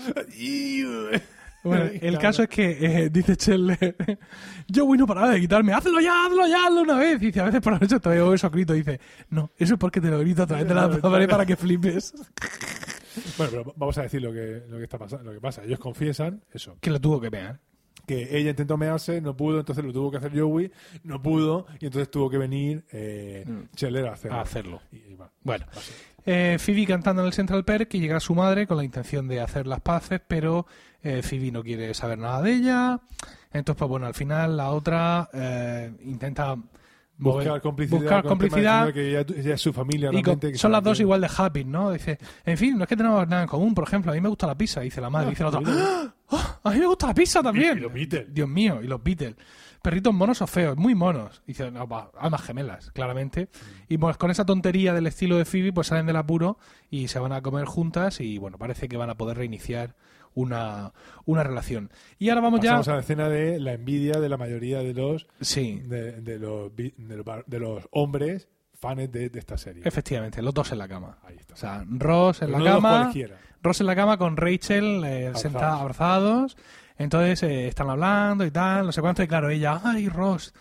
[1.65, 2.19] Bueno, el Claro.
[2.19, 2.71] caso es que
[3.05, 3.97] eh, dice Chandler,
[4.75, 7.23] Joey no paraba de quitarme, hazlo ya, hazlo ya, hazlo una vez.
[7.23, 8.75] Y dice, a veces por la noche todavía oigo eso grito.
[8.75, 9.01] Y dice,
[9.31, 12.13] no, eso es porque te lo grito a través de la pared para que flipes.
[13.37, 15.63] Bueno, pero vamos a decir lo que, lo que está pasando, lo que pasa.
[15.65, 17.61] Ellos confiesan eso, Que lo tuvo que pegar.
[18.07, 20.71] que ella intentó mearse, no pudo, entonces lo tuvo que hacer Joey,
[21.05, 23.45] no pudo, y entonces tuvo que venir eh,
[23.77, 24.37] Chandler a hacerlo.
[24.39, 24.83] A hacerlo.
[24.91, 25.67] Y, y bueno, Bueno,
[26.27, 29.41] eh, Phoebe cantando en el Central Perk y llega su madre con la intención de
[29.41, 30.67] hacer las paces, pero
[31.03, 33.01] eh, Phoebe no quiere saber nada de ella.
[33.53, 36.57] Entonces, pues bueno, al final la otra eh, intenta
[37.19, 40.53] buscar complicidad, buscar con complicidad que ella, ella es su familia y con- realmente.
[40.53, 41.93] que son las dos igual de happy, ¿no?
[41.93, 44.29] Dice, en fin, no es que tenemos nada en común, por ejemplo, a mí me
[44.29, 46.15] gusta la pizza, dice la madre, dice la otra, ¡Ah!
[46.31, 46.61] ¡Ah!
[46.65, 47.77] a mí me gusta la pizza también.
[47.77, 48.27] Y- y los Beatles.
[48.35, 49.37] Dios mío, y los Beatles.
[49.83, 51.43] Perritos monos o feos, muy monos.
[51.45, 53.49] Dice, no, va, almas gemelas, claramente.
[53.89, 56.57] Y pues con esa tontería del estilo de Phoebe, pues salen del apuro
[56.89, 59.97] y se van a comer juntas y bueno, parece que van a poder reiniciar
[60.35, 60.93] una,
[61.25, 61.91] una relación.
[62.19, 62.93] Y ahora vamos Pasamos ya...
[62.93, 66.75] a la escena de la envidia de la mayoría de los Sí, de, de los,
[66.77, 69.83] de los, bar- de los hombres fans de, de esta serie.
[69.87, 71.19] efectivamente, los dos en la cama.
[71.23, 71.55] Ahí está.
[71.55, 73.13] O sea, Ross en Pero la no cama.
[73.63, 75.41] Ross en la cama con Rachel eh, Abrazados.
[75.41, 76.57] sentada, abrazados.
[76.99, 79.23] Entonces eh, están hablando y tal, no sé cuánto.
[79.23, 80.53] Y claro, ella, ay, Ross,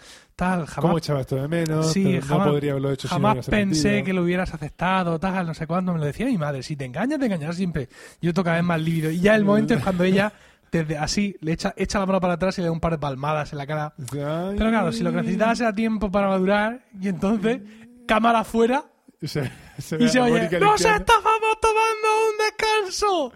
[0.41, 1.91] tal, jamás ¿Cómo echaba esto de menos?
[1.91, 4.05] Sí, Pero jamás, no podría haberlo hecho si no jamás hubiera pensé sentido.
[4.05, 5.93] que lo hubieras aceptado, tal, no sé cuándo.
[5.93, 6.63] Me lo decía mi madre.
[6.63, 7.89] Si te engañas, te engañarás siempre.
[8.23, 9.11] Yo toco cada vez más lívido.
[9.11, 10.33] Y ya el momento es cuando ella
[10.71, 12.97] desde así, le echa, echa la mano para atrás y le da un par de
[12.97, 13.93] palmadas en la cara.
[13.99, 14.55] Ay.
[14.57, 17.61] Pero claro, si lo que necesitabas era tiempo para madurar, y entonces,
[18.07, 18.85] cámara afuera,
[19.21, 23.33] Se, se y se oye, ¡Nos estábamos tomando un descanso!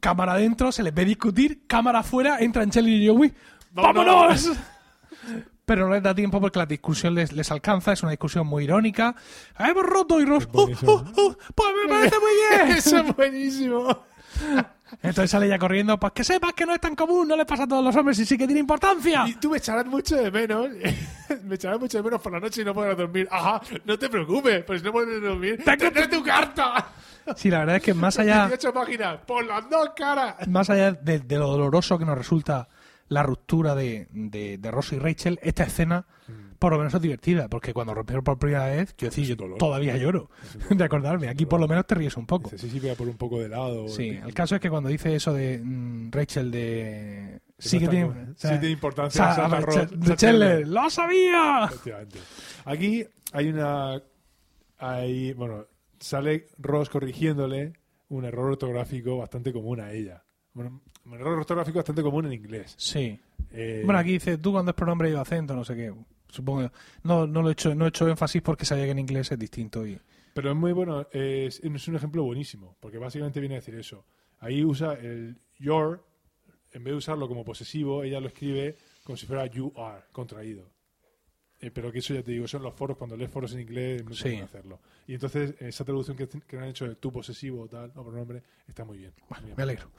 [0.00, 3.32] Cámara adentro, se les ve discutir, cámara afuera, entran Chelly y Joey,
[3.72, 4.06] ¡Vámonos!
[4.16, 4.50] ¡vámonos!
[5.70, 8.64] Pero no les da tiempo porque la discusión les, les alcanza, es una discusión muy
[8.64, 9.14] irónica.
[9.56, 10.20] ¡Hemos roto!
[10.20, 11.36] Y Ross, ¡oh, oh, oh!
[11.54, 12.70] ¡Pues me parece muy bien!
[12.76, 14.02] Eso es buenísimo.
[15.00, 17.62] Entonces sale ya corriendo, pues que sepas que no es tan común, no le pasa
[17.62, 19.22] a todos los hombres y sí que tiene importancia.
[19.28, 20.70] Y tú me echarás mucho de menos.
[21.44, 23.28] me echarás mucho de menos por la noche y no podrás dormir.
[23.30, 26.88] Ajá, no te preocupes, pues no puedes dormir, tendré tu carta.
[27.36, 30.48] Sí, la verdad es que más allá, 18 páginas, por las dos caras.
[30.48, 32.66] más allá de, de lo doloroso que nos resulta
[33.10, 36.06] la ruptura de, de, de Ross y Rachel, esta escena
[36.58, 39.96] por lo menos es divertida, porque cuando rompieron por primera vez, yo decir, yo todavía
[39.96, 40.30] lloro
[40.70, 41.28] de acordarme.
[41.28, 42.50] Aquí por lo menos te ríes un poco.
[42.50, 43.88] Dice, sí, sí, voy a por un poco de helado.
[43.88, 47.40] Sí, el caso es que cuando dice eso de mm, Rachel de...
[47.58, 48.06] Sí que tiene...
[48.08, 49.34] con- o sea, sí tiene importancia.
[49.34, 50.70] Santa Rachel- Ross- Rachel.
[50.70, 51.70] ¡Lo sabía!
[52.66, 54.02] Aquí hay una.
[54.78, 55.66] Hay, bueno,
[55.98, 57.72] sale Ross corrigiéndole
[58.08, 60.22] un error ortográfico bastante común a ella.
[60.52, 62.74] Bueno, un error ortográfico bastante común en inglés.
[62.76, 63.18] Sí.
[63.52, 65.92] Eh, Bueno, aquí dice, tú cuando es pronombre lleva acento, no sé qué.
[66.28, 66.70] Supongo
[67.02, 69.38] no, no lo he hecho, no he hecho énfasis porque sabía que en inglés es
[69.38, 69.98] distinto y
[70.34, 74.04] Pero es muy bueno, es, es un ejemplo buenísimo, porque básicamente viene a decir eso.
[74.38, 76.04] Ahí usa el your,
[76.72, 80.70] en vez de usarlo como posesivo, ella lo escribe como si fuera you are, contraído.
[81.62, 84.02] Eh, pero que eso ya te digo, son los foros, cuando lees foros en inglés,
[84.04, 84.36] no Sí.
[84.36, 84.80] hacerlo.
[85.06, 88.42] Y entonces, esa traducción que, que han hecho de tu posesivo o tal, o pronombre,
[88.66, 89.12] está muy bien.
[89.56, 89.90] Me alegro.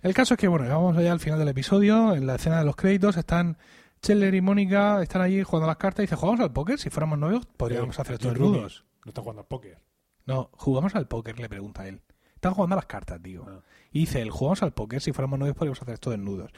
[0.00, 2.64] El caso es que, bueno, vamos allá al final del episodio, en la escena de
[2.64, 3.58] los créditos, están
[4.02, 6.78] Scheller y Mónica, están allí jugando las cartas y dice, ¿jugamos al póker?
[6.78, 8.84] Si fuéramos novios, podríamos Eh, hacer Rooney nudos.
[9.04, 9.78] No está jugando al póker.
[10.24, 11.38] No, ¿jugamos al póker?
[11.38, 12.00] Le pregunta él.
[12.34, 13.44] Están jugando a las cartas, digo.
[13.48, 13.60] Ah.
[13.92, 15.00] Y dice él, ¿jugamos al póker?
[15.02, 16.50] Si fuéramos novios podríamos hacer esto desnudos.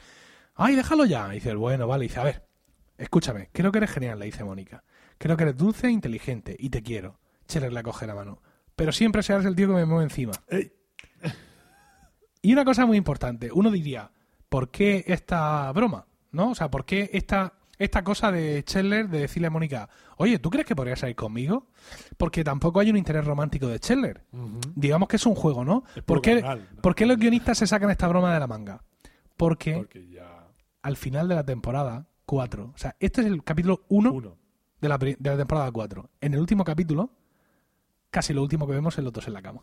[0.55, 1.27] ¡Ay, déjalo ya!
[1.31, 2.05] Y dice él, bueno, vale.
[2.05, 2.45] Y dice, a ver,
[2.97, 4.83] escúchame, creo que eres genial, le dice Mónica.
[5.17, 7.19] Creo que eres dulce e inteligente y te quiero.
[7.47, 8.41] Scheller le coge la mano.
[8.75, 10.33] Pero siempre serás el tío que me mueve encima.
[10.49, 10.71] ¡Ey!
[12.41, 14.11] Y una cosa muy importante, uno diría,
[14.49, 16.05] ¿por qué esta broma?
[16.31, 16.51] ¿No?
[16.51, 20.49] O sea, ¿por qué esta, esta cosa de Scheller de decirle a Mónica, oye, ¿tú
[20.51, 21.67] crees que podrías salir conmigo?
[22.17, 24.25] Porque tampoco hay un interés romántico de Scheller.
[24.75, 25.85] Digamos que es un juego, ¿no?
[26.05, 26.81] ¿Por qué, banal, ¿no?
[26.81, 28.83] por qué los guionistas se sacan esta broma de la manga?
[29.37, 30.47] Porque Porque ya.
[30.83, 34.37] al final de la temporada 4, o sea, este es el capítulo 1 Uno.
[34.81, 36.09] de la, de la temporada 4.
[36.21, 37.09] En el último capítulo,
[38.09, 39.61] casi lo último que vemos es los dos en la cama.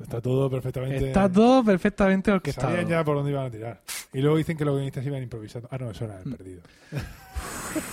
[0.00, 1.08] Está todo perfectamente.
[1.08, 2.68] Está todo perfectamente orquestado.
[2.70, 3.82] Sabían ya por dónde iban a tirar.
[4.14, 5.68] Y luego dicen que los guionistas iban improvisando.
[5.70, 6.32] Ah, no, eso era el Mm.
[6.32, 6.62] perdido.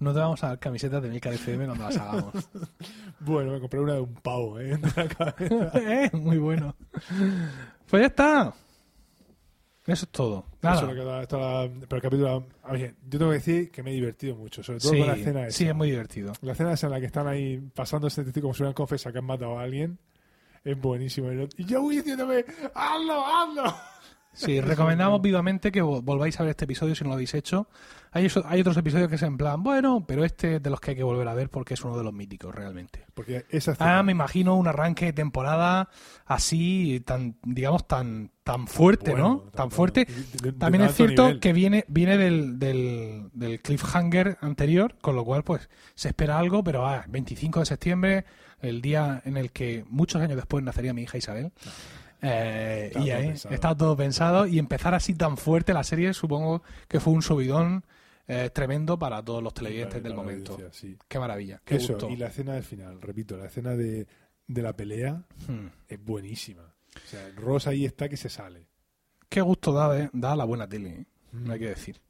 [0.00, 2.32] No te vamos a dar camisetas de Milcar FM cuando las hagamos.
[3.20, 4.76] Bueno, me compré una de un pavo, ¿eh?
[4.76, 5.72] De la cabeza.
[5.74, 6.76] Eh, Muy bueno.
[7.90, 8.54] Pues ya está.
[9.88, 10.44] Eso es todo.
[10.62, 10.76] Nada.
[10.76, 12.46] Eso es lo que da- esto la- pero el capítulo.
[12.62, 15.06] a ver, yo tengo que decir que me he divertido mucho, sobre todo Sí, con
[15.08, 15.58] la escena esa.
[15.58, 16.32] sí, es muy divertido.
[16.42, 19.12] La escena esa en la que están ahí pasando ese testigo como si hubieran confesado
[19.14, 19.98] que han matado a alguien.
[20.64, 21.30] Es buenísimo.
[21.56, 23.74] Y yo voy diciéndome, hazlo, hazlo.
[24.46, 27.68] Sí, recomendamos vivamente que vo- volváis a ver este episodio si no lo habéis hecho.
[28.12, 30.80] Hay, eso- hay otros episodios que es en plan, bueno, pero este es de los
[30.80, 33.04] que hay que volver a ver porque es uno de los míticos realmente.
[33.14, 33.98] Porque esa escena.
[33.98, 35.90] Ah, me imagino un arranque de temporada
[36.26, 39.50] así, tan, digamos, tan, tan fuerte, Bueno, ¿no?
[39.50, 40.06] Tan fuerte.
[40.06, 41.40] de- de- También de es cierto nivel.
[41.40, 46.62] que viene, viene del, del, del cliffhanger anterior, con lo cual pues se espera algo,
[46.64, 48.24] pero ah, 25 de septiembre,
[48.60, 51.52] el día en el que muchos años después nacería mi hija Isabel.
[52.20, 53.54] Eh, Estaba y ahí pensado.
[53.54, 57.84] está todo pensado y empezar así tan fuerte la serie supongo que fue un subidón
[58.26, 60.58] eh, tremendo para todos los televidentes del momento.
[60.72, 60.96] sí.
[61.08, 62.10] Qué maravilla, qué Eso, gusto.
[62.10, 64.06] y la escena del final, repito, la escena de,
[64.46, 65.68] de la pelea Hmm.
[65.88, 66.62] es buenísima.
[66.96, 68.66] O sea, Ross ahí está que se sale.
[69.28, 71.06] Qué gusto da, eh, da la buena tele, ¿eh?
[71.32, 71.46] Mm.
[71.46, 72.00] no hay que decir.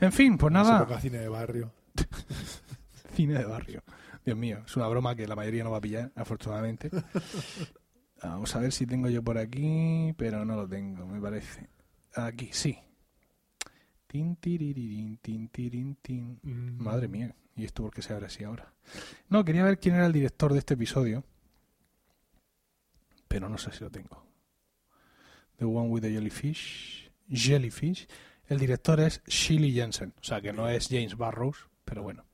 [0.00, 1.00] En fin, pues No nada.
[1.00, 1.72] cine de barrio.
[3.14, 3.82] Cine de barrio.
[4.24, 6.90] Dios mío, es una broma que la mayoría no va a pillar, afortunadamente.
[8.30, 11.68] Vamos a ver si tengo yo por aquí, pero no lo tengo, me parece.
[12.14, 12.78] Aquí, sí.
[14.06, 16.38] Tin, tiriririn, tin, tirin, tin.
[16.42, 16.82] Mm.
[16.82, 18.72] Madre mía, ¿y esto por qué se abre así ahora?
[19.28, 21.24] No, quería ver quién era el director de este episodio,
[23.28, 24.24] pero no sé si lo tengo.
[25.58, 27.10] The One with the Jellyfish.
[27.28, 28.06] Jellyfish.
[28.48, 32.24] El director es Shirley Jensen, o sea que no es James Barrows, pero bueno.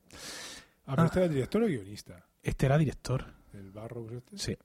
[0.84, 1.07] Ah, pero Ah.
[1.07, 2.26] este era el director o guionista.
[2.43, 3.24] Este era director.
[3.55, 4.36] El Barrows este.
[4.38, 4.57] Sí.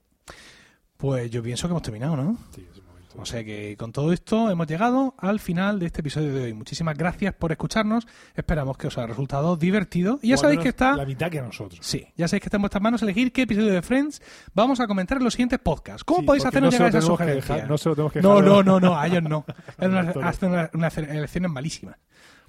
[0.97, 2.37] Pues yo pienso que hemos terminado, ¿no?
[2.55, 3.15] Sí, ese momento.
[3.19, 6.53] O sea que con todo esto hemos llegado al final de este episodio de hoy.
[6.53, 8.07] Muchísimas gracias por escucharnos.
[8.35, 10.19] Esperamos que os haya resultado divertido.
[10.21, 10.95] Y ya O sabéis que está...
[10.95, 11.79] La mitad que a nosotros.
[11.83, 14.21] Sí, ya sabéis que está en vuestras manos elegir qué episodio de Friends
[14.53, 16.03] vamos a comentar en los siguientes podcasts.
[16.03, 17.47] ¿Cómo Sí, podéis hacernos no llegar que sugerencias?
[17.57, 19.45] dejar- no se lo tenemos que no, dejar no, a- no, no, a ellos no.
[19.79, 21.95] Es una, hacen una- unas elecciones malísimas.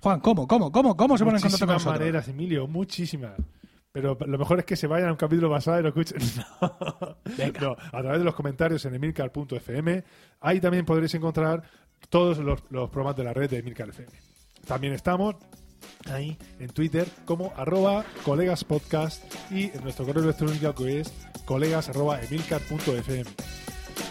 [0.01, 2.01] Juan, ¿cómo, cómo, cómo, cómo se ponen en contacto con Muchísimas nosotros?
[2.01, 3.33] maneras, Emilio, muchísimas.
[4.01, 6.19] Pero lo mejor es que se vayan a un capítulo pasado y lo escuchen.
[7.61, 10.05] No, a través de los comentarios en emilcar.fm.
[10.41, 11.63] Ahí también podréis encontrar
[12.09, 14.11] todos los, los programas de la red de Emilcar FM.
[14.67, 15.35] También estamos
[16.07, 21.13] ahí en Twitter como arroba colegaspodcast y en nuestro correo electrónico que es
[21.45, 23.25] colegas arroba emilcar.fm.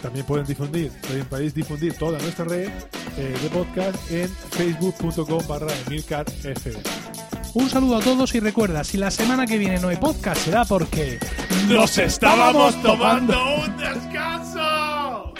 [0.02, 2.68] También pueden difundir, también podéis difundir toda nuestra red
[3.16, 7.27] eh, de podcast en facebook.com barra emilcarfm.
[7.54, 10.64] Un saludo a todos y recuerda, si la semana que viene no hay podcast será
[10.64, 11.18] porque
[11.68, 15.34] ¡Nos estábamos tomando un descanso!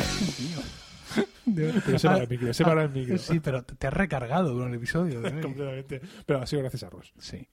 [1.54, 3.18] Pero separa el micro, separa el micro.
[3.18, 5.20] Sí, pero te has recargado con el episodio.
[5.26, 5.40] ¿eh?
[5.40, 6.00] Completamente.
[6.26, 7.12] Pero ha sido gracias a Ross.
[7.18, 7.48] Sí.